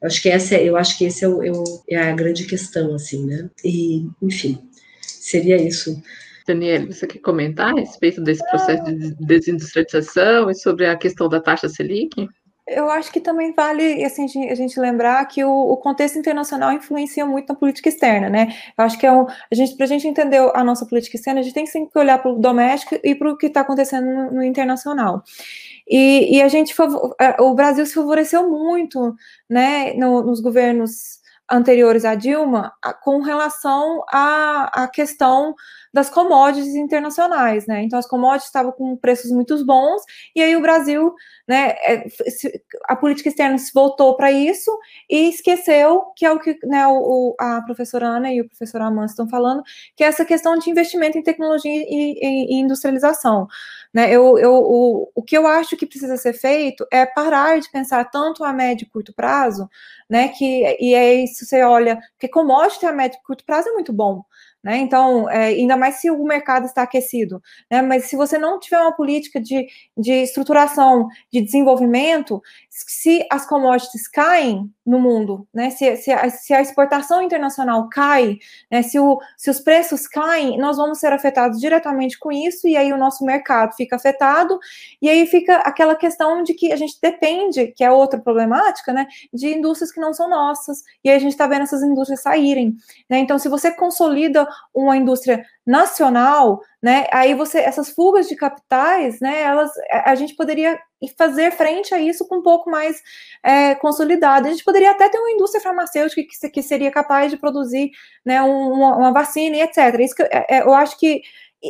[0.00, 2.46] Eu acho que essa, eu acho que esse é, o, é, o, é a grande
[2.46, 3.50] questão, assim, né?
[3.64, 4.58] E, enfim,
[5.02, 6.02] seria isso.
[6.46, 11.40] Daniela, você quer comentar a respeito desse processo de desindustrialização e sobre a questão da
[11.40, 12.28] taxa Selic?
[12.66, 17.26] Eu acho que também vale assim, a gente lembrar que o, o, contexto internacional influencia
[17.26, 18.54] muito na política externa, né?
[18.78, 21.40] Eu acho que é um, a gente, para a gente entender a nossa política externa,
[21.40, 24.30] a gente tem que olhar para o doméstico e para o que está acontecendo no,
[24.34, 25.24] no internacional.
[25.90, 26.72] E, e, a gente,
[27.40, 29.14] o Brasil se favoreceu muito,
[29.48, 31.20] né, no, nos governos
[31.50, 32.72] anteriores à Dilma,
[33.02, 35.54] com relação à, à questão
[35.92, 37.82] das commodities internacionais, né?
[37.82, 40.02] Então as commodities estavam com preços muito bons
[40.36, 41.12] e aí o Brasil,
[41.48, 41.70] né?
[41.82, 42.06] É,
[42.88, 44.70] a política externa se voltou para isso
[45.08, 49.06] e esqueceu que é o que né, o, a professora Ana e o professor Amanda
[49.06, 49.62] estão falando,
[49.96, 53.48] que é essa questão de investimento em tecnologia e, e industrialização.
[53.92, 57.68] Né, eu, eu, o, o que eu acho que precisa ser feito é parar de
[57.72, 59.68] pensar tanto a médio e curto prazo,
[60.08, 60.28] né?
[60.28, 63.92] Que, e é isso, você olha, porque commodity a médio e curto prazo é muito
[63.92, 64.22] bom.
[64.62, 64.76] Né?
[64.76, 67.80] Então, é, ainda mais se o mercado está aquecido, né?
[67.80, 69.66] mas se você não tiver uma política de,
[69.96, 75.70] de estruturação, de desenvolvimento, se as commodities caem no mundo, né?
[75.70, 78.38] se, se, a, se a exportação internacional cai,
[78.70, 78.80] né?
[78.82, 82.92] se, o, se os preços caem, nós vamos ser afetados diretamente com isso, e aí
[82.92, 84.58] o nosso mercado fica afetado,
[85.02, 89.06] e aí fica aquela questão de que a gente depende, que é outra problemática, né?
[89.34, 92.76] de indústrias que não são nossas, e aí a gente está vendo essas indústrias saírem.
[93.08, 93.18] Né?
[93.18, 97.06] Então, se você consolida uma indústria nacional, né?
[97.12, 99.42] Aí você, essas fugas de capitais, né?
[99.42, 99.70] Elas,
[100.04, 100.76] a gente poderia
[101.16, 103.00] fazer frente a isso com um pouco mais
[103.40, 104.48] é, consolidado.
[104.48, 107.92] A gente poderia até ter uma indústria farmacêutica que, que seria capaz de produzir,
[108.26, 108.42] né?
[108.42, 110.00] Uma, uma vacina e etc.
[110.00, 111.22] Isso que, é, é, eu acho que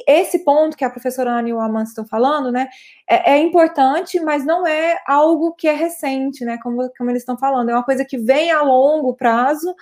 [0.06, 2.68] esse ponto que a professora Ana e o Amanda estão falando, né,
[3.08, 7.36] é, é, importante, mas não é algo que é recente, né, como, como eles estão
[7.36, 9.74] falando, é uma coisa que vem a longo prazo,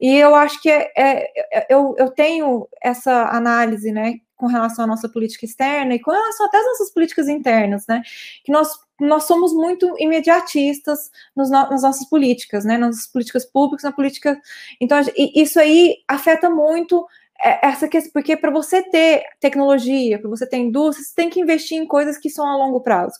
[0.00, 4.84] e eu acho que é, é, é eu, eu tenho essa análise, né, com relação
[4.84, 8.02] à nossa política externa e com relação até às nossas políticas internas, né,
[8.44, 8.68] que nós
[9.00, 14.38] nós somos muito imediatistas nos, nas nossas políticas, né, nas políticas públicas, na política.
[14.78, 17.06] Então, isso aí afeta muito
[17.42, 21.78] essa questão, porque para você ter tecnologia, para você ter indústria, você tem que investir
[21.78, 23.18] em coisas que são a longo prazo.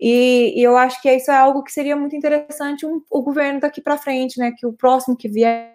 [0.00, 3.60] E, e eu acho que isso é algo que seria muito interessante um, o governo
[3.60, 4.52] daqui para frente, né?
[4.56, 5.74] Que o próximo que vier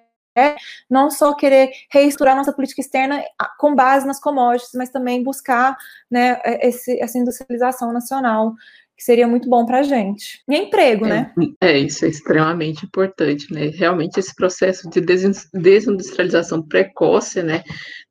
[0.90, 3.22] não só querer reestruturar nossa política externa
[3.58, 5.76] com base nas commodities, mas também buscar
[6.10, 8.54] né, esse, essa industrialização nacional
[9.00, 10.44] que seria muito bom para a gente.
[10.46, 11.34] E emprego, é, né?
[11.62, 13.68] É, isso é extremamente importante, né?
[13.68, 15.00] Realmente esse processo de
[15.54, 17.64] desindustrialização precoce, né,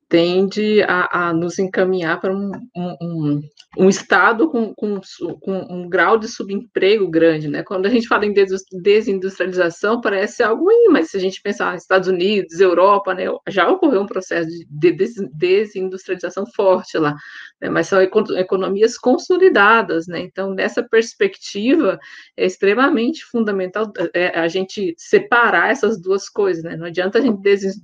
[0.08, 3.40] tende a, a nos encaminhar para um, um,
[3.76, 4.98] um estado com, com,
[5.40, 7.62] com, um grau de subemprego grande, né?
[7.62, 11.82] Quando a gente fala em desindustrialização, parece algo ruim, mas se a gente pensar nos
[11.82, 14.96] Estados Unidos, Europa, né, já ocorreu um processo de
[15.34, 17.14] desindustrialização forte lá,
[17.60, 17.68] né?
[17.68, 20.20] Mas são economias consolidadas, né?
[20.20, 21.98] Então, nessa perspectiva,
[22.34, 26.76] é extremamente fundamental é, a gente separar essas duas coisas, né?
[26.76, 27.40] Não adianta a gente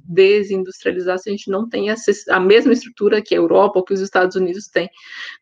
[0.06, 3.92] desindustrializar se a gente não tem acesso a mesma estrutura que a Europa ou que
[3.92, 4.88] os Estados Unidos têm,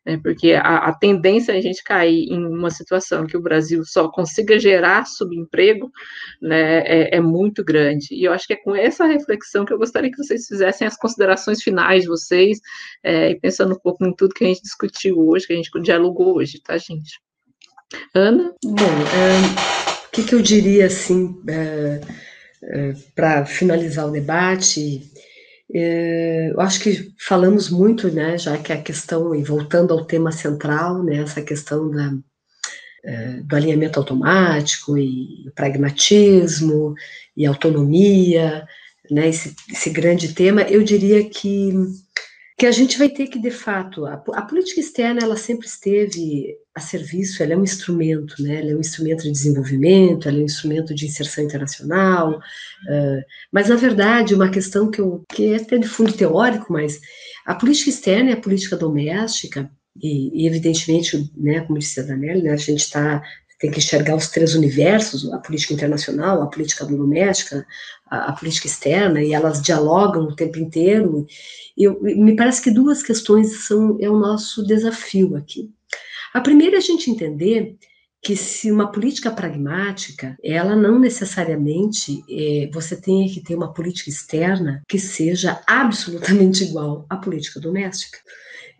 [0.05, 3.83] né, porque a, a tendência é a gente cair em uma situação que o Brasil
[3.85, 5.91] só consiga gerar subemprego
[6.41, 8.07] né, é, é, muito grande.
[8.11, 10.97] E eu acho que é com essa reflexão que eu gostaria que vocês fizessem as
[10.97, 12.59] considerações finais de vocês,
[13.03, 15.69] é, e pensando um pouco em tudo que a gente discutiu hoje, que a gente
[15.81, 17.21] dialogou hoje, tá, gente?
[18.13, 18.53] Ana?
[18.63, 22.01] Bom, é, o que, que, eu diria, assim, é,
[22.63, 25.01] é, para finalizar o debate
[25.73, 31.03] eu acho que falamos muito, né, já que a questão, e voltando ao tema central,
[31.03, 32.13] né, essa questão da,
[33.03, 36.93] é, do alinhamento automático e pragmatismo
[37.35, 38.67] e autonomia,
[39.09, 41.73] né, esse, esse grande tema, eu diria que
[42.57, 46.55] que a gente vai ter que, de fato, a, a, política externa, ela sempre esteve
[46.75, 50.41] a serviço, ela é um instrumento, né, ela é um instrumento de desenvolvimento, ela é
[50.41, 55.57] um instrumento de inserção internacional, uh, mas, na verdade, uma questão que, eu, que é
[55.57, 56.99] até de fundo teórico, mas
[57.45, 59.69] a política externa e a política doméstica,
[60.01, 63.21] e, e evidentemente, né, como disse a Daniela, né, a gente está
[63.63, 67.65] tem que enxergar os três universos, a política internacional, a política doméstica,
[68.11, 71.25] a, a política externa, e elas dialogam o tempo inteiro,
[71.77, 75.71] eu, me parece que duas questões são é o nosso desafio aqui.
[76.33, 77.77] A primeira é a gente entender
[78.23, 84.09] que se uma política pragmática, ela não necessariamente é, você tem que ter uma política
[84.09, 88.17] externa que seja absolutamente igual à política doméstica.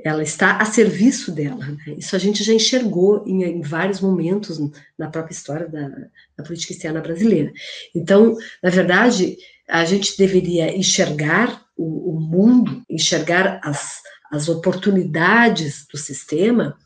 [0.02, 1.66] Ela está a serviço dela.
[1.66, 1.96] Né?
[1.98, 4.58] Isso a gente já enxergou em, em, vários momentos
[4.98, 5.90] na própria história da,
[6.38, 7.52] da política externa brasileira.
[7.94, 9.38] Então, na verdade,
[9.68, 14.02] a gente deveria enxergar o, o mundo, enxergar as,
[14.32, 16.78] as oportunidades do sistema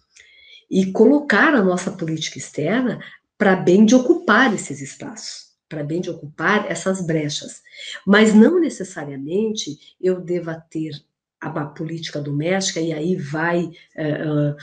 [0.69, 2.99] e colocar a nossa política externa
[3.38, 7.61] para bem de ocupar esses espaços, para bem de ocupar essas brechas.
[8.06, 10.91] Mas não necessariamente eu deva ter
[11.39, 14.56] a política doméstica, e aí vai, uh,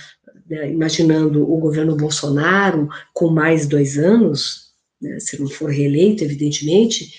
[0.51, 7.15] uh, imaginando o governo Bolsonaro com mais dois anos, né, se não for reeleito, evidentemente,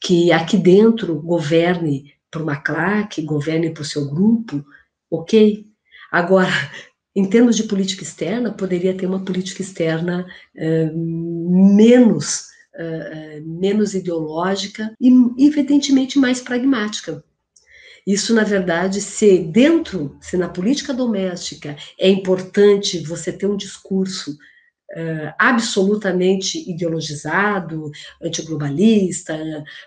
[0.00, 4.64] que aqui dentro governe para uma claque, governe para o seu grupo,
[5.10, 5.66] ok.
[6.12, 6.52] Agora,
[7.20, 10.26] em termos de política externa, poderia ter uma política externa
[10.56, 17.22] uh, menos, uh, menos ideológica e, evidentemente, mais pragmática.
[18.06, 24.30] Isso, na verdade, se dentro, se na política doméstica é importante você ter um discurso
[24.32, 27.90] uh, absolutamente ideologizado,
[28.22, 29.38] antiglobalista,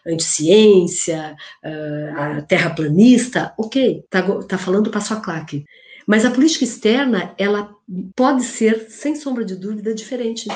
[0.06, 1.36] anticiência,
[1.66, 5.66] uh, terraplanista, ok, tá, tá falando passo a claque.
[6.08, 7.74] Mas a política externa, ela
[8.16, 10.48] pode ser, sem sombra de dúvida, diferente.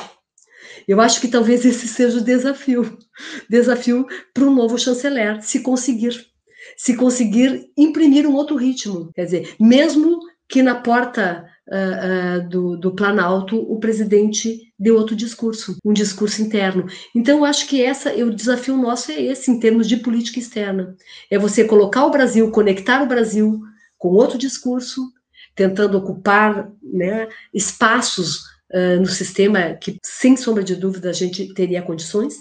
[0.86, 2.98] Eu acho que talvez esse seja o desafio,
[3.48, 6.26] desafio para o novo chanceler, se conseguir,
[6.76, 10.18] se conseguir imprimir um outro ritmo, quer dizer, mesmo
[10.48, 16.40] que na porta uh, uh, do, do Planalto o presidente deu outro discurso, um discurso
[16.40, 16.86] interno.
[17.14, 20.96] Então, eu acho que essa, o desafio nosso é esse, em termos de política externa.
[21.30, 23.60] É você colocar o Brasil, conectar o Brasil
[23.98, 25.12] com outro discurso,
[25.58, 31.82] tentando ocupar né, espaços uh, no sistema que, sem sombra de dúvida, a gente teria
[31.82, 32.36] condições.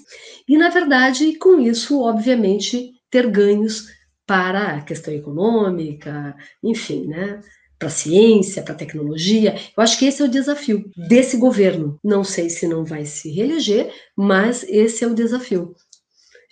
[0.47, 3.87] E, na verdade, com isso, obviamente, ter ganhos
[4.23, 7.41] para a questão econômica, enfim, né?
[7.79, 9.55] para a ciência, para a tecnologia.
[9.75, 11.99] Eu acho que esse é o desafio desse governo.
[12.03, 15.75] Não sei se não vai se reeleger, mas esse é o desafio.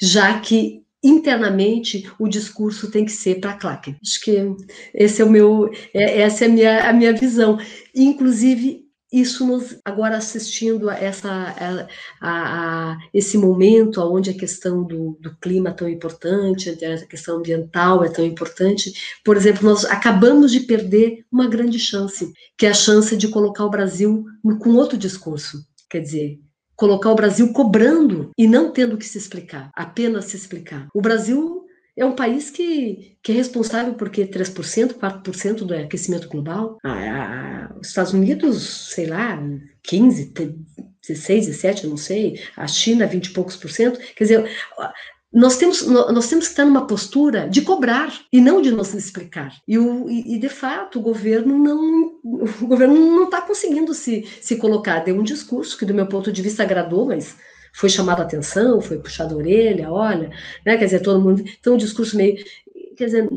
[0.01, 3.95] Já que internamente o discurso tem que ser para claque.
[4.01, 4.55] Acho que
[4.93, 7.59] esse é o meu, é, essa é a minha, a minha visão.
[7.93, 11.87] Inclusive isso nos agora assistindo a essa a,
[12.19, 17.37] a, a esse momento onde a questão do, do, clima é tão importante, a questão
[17.37, 18.91] ambiental é tão importante,
[19.23, 23.63] por exemplo, nós acabamos de perder uma grande chance, que é a chance de colocar
[23.63, 24.25] o Brasil
[24.59, 25.59] com outro discurso,
[25.89, 26.39] quer dizer,
[26.75, 30.87] colocar o Brasil cobrando e não tendo que se explicar, apenas se explicar.
[30.93, 31.65] O Brasil
[31.97, 36.77] é um país que, que é responsável por que 3%, 4% do aquecimento global.
[36.83, 39.41] Ah, os Estados Unidos, sei lá,
[39.83, 40.33] 15,
[41.07, 42.41] 16, 17, não sei.
[42.57, 43.99] A China, 20 e poucos por cento.
[44.15, 44.51] Quer dizer,
[45.31, 49.53] nós temos, nós temos que estar numa postura de cobrar e não de nos explicar.
[49.67, 54.55] E, o, e, de fato, o governo não o governo não está conseguindo se, se
[54.55, 54.99] colocar.
[54.99, 57.37] Deu um discurso que, do meu ponto de vista, agradou, mas
[57.75, 60.29] foi chamado a atenção, foi puxado a orelha, olha,
[60.65, 60.77] né?
[60.77, 61.43] Quer dizer, todo mundo.
[61.59, 62.37] Então, um discurso meio.
[62.95, 63.29] Quer dizer,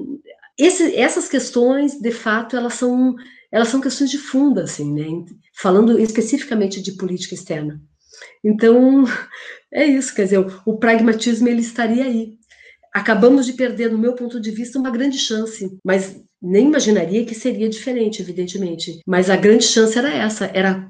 [0.57, 3.17] esse, essas questões, de fato, elas são,
[3.51, 5.25] elas são questões de fundo, assim, né?
[5.55, 7.81] Falando especificamente de política externa.
[8.43, 9.05] Então,
[9.73, 12.39] é isso, quer dizer, o, o pragmatismo ele estaria aí.
[12.95, 17.35] Acabamos de perder, no meu ponto de vista, uma grande chance, mas nem imaginaria que
[17.35, 19.01] seria diferente, evidentemente.
[19.05, 20.89] Mas a grande chance era essa, era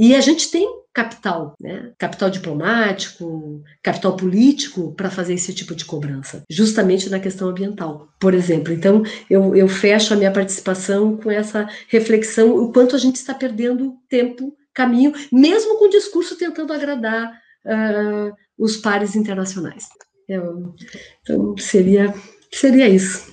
[0.00, 0.64] e a gente tem
[0.94, 1.92] capital, né?
[1.98, 8.32] capital diplomático, capital político para fazer esse tipo de cobrança, justamente na questão ambiental, por
[8.32, 8.72] exemplo.
[8.72, 13.34] Então, eu, eu fecho a minha participação com essa reflexão, o quanto a gente está
[13.34, 17.32] perdendo tempo, caminho, mesmo com o discurso tentando agradar
[17.66, 19.88] uh, os pares internacionais.
[20.28, 20.74] Eu,
[21.22, 22.14] então, seria,
[22.52, 23.32] seria isso.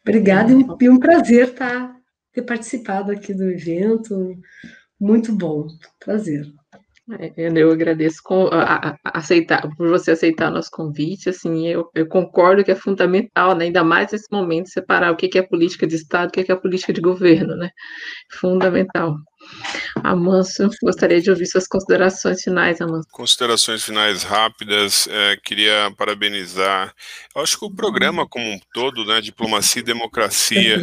[0.00, 1.96] Obrigada e um prazer estar, tá,
[2.32, 4.34] ter participado aqui do evento.
[4.98, 5.66] Muito bom,
[6.00, 6.46] prazer.
[7.18, 11.28] É, eu agradeço com, a, a, aceitar, por você aceitar o nosso convite.
[11.28, 15.38] Assim, eu, eu, concordo que é fundamental, né, ainda mais nesse momento, separar o que
[15.38, 17.70] é política de Estado, o que é política de governo, né?
[18.32, 19.16] Fundamental.
[20.02, 23.08] Amanso, gostaria de ouvir suas considerações finais, Amanso.
[23.10, 26.94] Considerações finais rápidas, é, queria parabenizar.
[27.34, 30.82] Eu acho que o programa como um todo, né, Diplomacia e Democracia,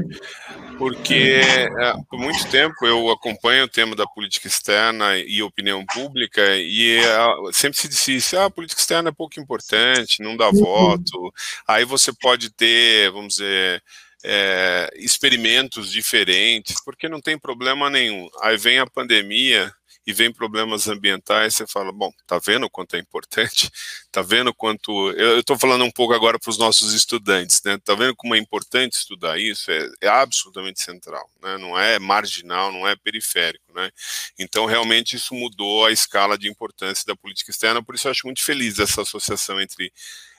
[0.77, 6.41] porque é, por muito tempo eu acompanho o tema da política externa e opinião pública,
[6.57, 10.59] e é, sempre se disse, ah, a política externa é pouco importante, não dá uhum.
[10.59, 11.33] voto,
[11.67, 13.81] aí você pode ter, vamos dizer,
[14.23, 18.29] é, experimentos diferentes, porque não tem problema nenhum.
[18.41, 19.73] Aí vem a pandemia
[20.05, 23.69] e vem problemas ambientais, você fala, bom, tá vendo o quanto é importante?
[24.13, 25.09] Tá vendo quanto.
[25.13, 27.79] Eu estou falando um pouco agora para os nossos estudantes, né?
[27.83, 29.71] Tá vendo como é importante estudar isso?
[29.71, 31.57] É, é, absolutamente central, né?
[31.57, 33.89] Não é marginal, não é periférico, né?
[34.37, 38.27] Então, realmente, isso mudou a escala de importância da política externa, por isso eu acho
[38.27, 39.91] muito feliz essa associação entre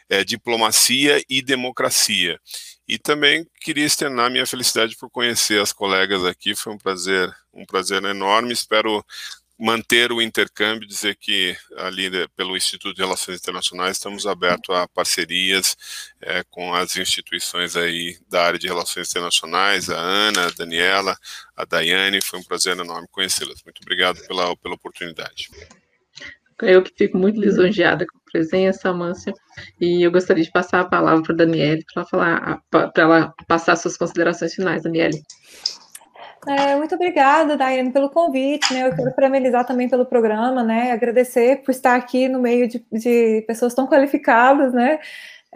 [0.08, 2.40] é, diplomacia e democracia.
[2.86, 7.64] E também queria externar minha felicidade por conhecer as colegas aqui, foi um prazer, um
[7.64, 8.52] prazer enorme.
[8.52, 9.04] Espero
[9.58, 15.76] manter o intercâmbio, dizer que ali pelo Instituto de Relações Internacionais estamos abertos a parcerias
[16.20, 21.16] é, com as instituições aí da área de Relações Internacionais, a Ana, a Daniela,
[21.56, 23.62] a Daiane, foi um prazer enorme conhecê-las.
[23.64, 25.48] Muito obrigado pela, pela oportunidade.
[26.60, 29.32] Eu que fico muito lisonjeada com presença, Amância,
[29.80, 33.76] e eu gostaria de passar a palavra para a Daniele para falar, para ela passar
[33.76, 35.22] suas considerações finais, Daniele.
[36.46, 38.88] É, muito obrigada, Daiane, pelo convite, né?
[38.88, 40.90] Eu quero parabenizar também pelo programa, né?
[40.90, 44.98] Agradecer por estar aqui no meio de, de pessoas tão qualificadas, né?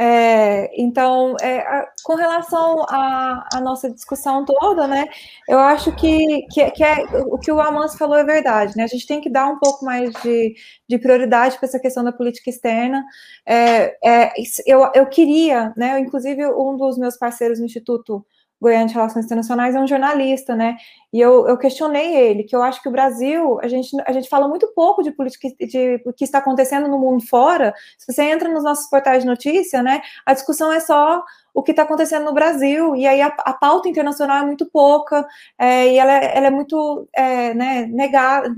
[0.00, 5.06] É, então, é, a, com relação à nossa discussão toda, né,
[5.48, 8.86] eu acho que, que, que é, o que o Amans falou é verdade, né, a
[8.86, 10.54] gente tem que dar um pouco mais de,
[10.88, 13.04] de prioridade para essa questão da política externa.
[13.44, 14.32] É, é
[14.66, 18.24] eu, eu queria, né, inclusive um dos meus parceiros no Instituto
[18.60, 20.76] Goiânia de Relações Internacionais é um jornalista, né?
[21.12, 24.28] E eu, eu, questionei ele, que eu acho que o Brasil, a gente, a gente
[24.28, 27.72] fala muito pouco de política, de o que está acontecendo no mundo fora.
[27.96, 30.02] Se você entra nos nossos portais de notícia, né?
[30.26, 31.22] A discussão é só
[31.54, 35.26] o que está acontecendo no Brasil, e aí a, a pauta internacional é muito pouca,
[35.58, 38.54] é, e ela, ela, é muito é, né, negada,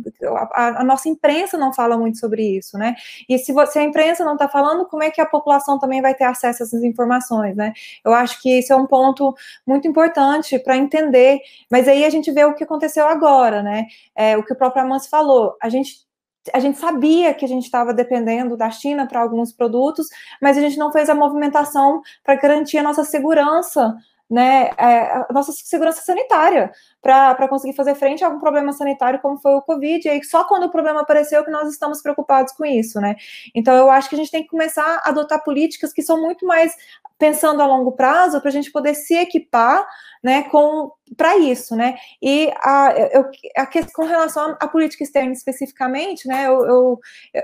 [0.53, 2.95] a, a, nossa imprensa não fala muito sobre isso, né,
[3.29, 6.15] e se, você, a imprensa não está falando, como é que a população também vai
[6.15, 7.73] ter acesso a essas informações, né,
[8.05, 9.35] eu acho que isso é um ponto
[9.67, 11.41] muito importante para entender,
[11.71, 14.83] mas aí a gente vê o que aconteceu agora, né, é, o que o próprio
[14.83, 16.10] Amance falou, a gente
[16.53, 20.09] a gente sabia que a gente estava dependendo da China para alguns produtos,
[20.41, 23.95] mas a gente não fez a movimentação para garantir a nossa segurança,
[24.29, 26.71] né, é, a nossa segurança sanitária,
[27.03, 30.45] para conseguir fazer frente a algum problema sanitário como foi o Covid, e aí só
[30.45, 33.17] quando o problema apareceu que nós estamos preocupados com isso, né?
[33.55, 36.47] Então eu acho que a gente tem que começar a adotar políticas que são muito
[36.47, 36.75] mais
[37.19, 39.87] pensando a longo prazo para a gente poder se equipar
[40.23, 41.97] né, com para isso, né?
[42.23, 46.47] E a, eu, a, com relação à política externa especificamente, né?
[46.47, 47.01] Eu, eu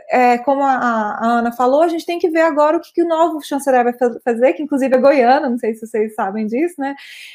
[0.09, 3.03] é, como a, a, Ana falou, a gente tem que ver agora o que, que
[3.03, 3.93] o novo chanceler vai
[4.23, 6.95] fazer, que inclusive é goiano, não sei se vocês sabem disso, né?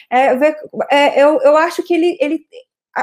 [0.10, 0.56] É, ver,
[0.90, 2.46] é, eu, eu acho que ele, ele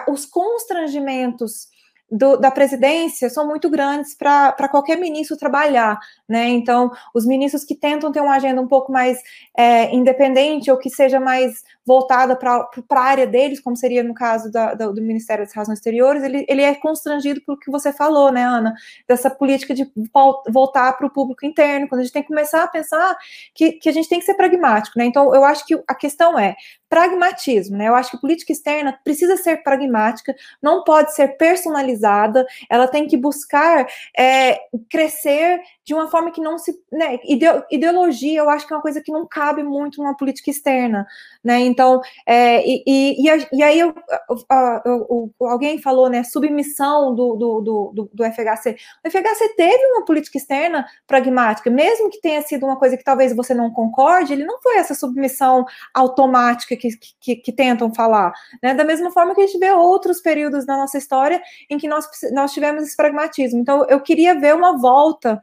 [0.06, 1.68] os constrangimentos
[2.10, 5.98] do, da presidência são muito grandes para qualquer ministro trabalhar,
[6.28, 6.48] né?
[6.48, 9.20] Então, os ministros que tentam ter uma agenda um pouco mais
[9.56, 14.50] é, independente ou que seja mais voltada para a área deles, como seria no caso
[14.50, 18.42] da, do Ministério das Relações Exteriores, ele, ele é constrangido pelo que você falou, né,
[18.42, 18.74] Ana?
[19.06, 19.90] Dessa política de
[20.50, 23.16] voltar para o público interno, quando a gente tem que começar a pensar
[23.54, 25.04] que, que a gente tem que ser pragmático, né?
[25.04, 26.56] Então, eu acho que a questão é
[26.88, 27.88] pragmatismo, né?
[27.88, 33.16] Eu acho que política externa precisa ser pragmática, não pode ser personalizada, ela tem que
[33.16, 33.86] buscar
[34.16, 34.58] é,
[34.90, 36.78] crescer de uma forma que não se.
[36.92, 37.18] Né,
[37.70, 41.06] ideologia, eu acho que é uma coisa que não cabe muito numa política externa,
[41.42, 41.60] né?
[41.60, 43.94] Então, é, e, e, e, aí eu,
[44.84, 47.60] eu, eu, alguém falou, né, submissão do, do,
[47.94, 48.76] do, do, FHC.
[49.02, 53.34] O FHC teve uma política externa pragmática, mesmo que tenha sido uma coisa que talvez
[53.34, 58.74] você não concorde, ele não foi essa submissão automática que, que, que tentam falar, né?
[58.74, 61.40] Da mesma forma que a gente vê outros períodos na nossa história
[61.70, 63.58] em que nós, nós tivemos esse pragmatismo.
[63.58, 65.40] Então, eu queria ver uma volta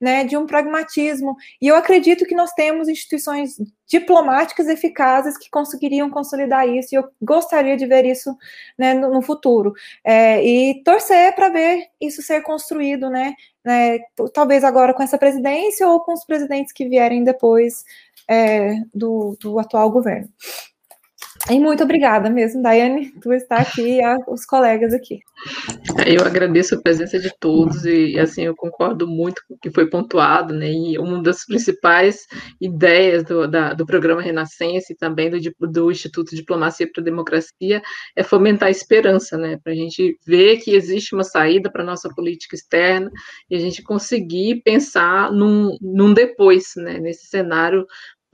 [0.00, 1.36] né, de um pragmatismo.
[1.60, 3.56] E eu acredito que nós temos instituições
[3.86, 8.36] diplomáticas eficazes que conseguiriam consolidar isso, e eu gostaria de ver isso
[8.78, 9.72] né, no, no, futuro.
[10.04, 13.98] É, e torcer para ver isso ser construído, né, né,
[14.34, 17.84] talvez agora com essa presidência ou com os presidentes que vierem depois
[18.28, 20.28] é, do, do atual governo.
[21.48, 25.20] E muito obrigada mesmo, Daiane, por estar aqui e os colegas aqui.
[26.04, 29.88] Eu agradeço a presença de todos e, assim, eu concordo muito com o que foi
[29.88, 32.26] pontuado, né, e uma das principais
[32.60, 37.80] ideias do, da, do programa Renascença e também do, do Instituto Diplomacia para a Democracia
[38.16, 41.86] é fomentar a esperança, né, para a gente ver que existe uma saída para a
[41.86, 43.10] nossa política externa
[43.48, 47.86] e a gente conseguir pensar num, num depois, né, nesse cenário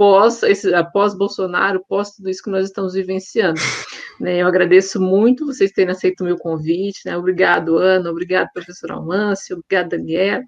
[0.02, 3.60] pós esse após Bolsonaro, pós tudo isso que nós estamos vivenciando.
[4.20, 7.16] Né, eu agradeço muito vocês terem aceito o meu convite, né?
[7.16, 10.44] Obrigado, Ana, obrigado, professor Almâncio, obrigado, Daniela.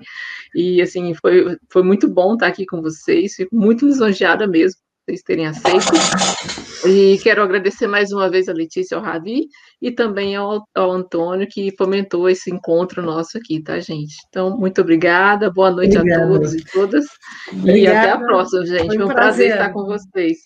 [0.54, 5.22] E assim, foi, foi muito bom estar aqui com vocês, fico muito lisonjeada mesmo vocês
[5.22, 6.63] terem aceito.
[6.86, 9.48] E quero agradecer mais uma vez a Letícia, ao Ravi
[9.80, 14.14] e também ao, ao Antônio, que fomentou esse encontro nosso aqui, tá, gente?
[14.28, 16.24] Então, muito obrigada, boa noite obrigada.
[16.24, 17.06] a todos e todas.
[17.52, 17.78] Obrigada.
[17.78, 18.96] E até a próxima, gente.
[18.96, 19.14] Foi um, prazer.
[19.14, 20.38] prazer estar com vocês.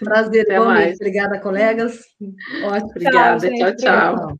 [0.00, 0.94] Prazer, até mais.
[0.96, 2.00] Obrigada, colegas.
[2.64, 2.90] Ótimo.
[2.90, 4.16] Obrigada, tchau, tchau.
[4.16, 4.34] tchau.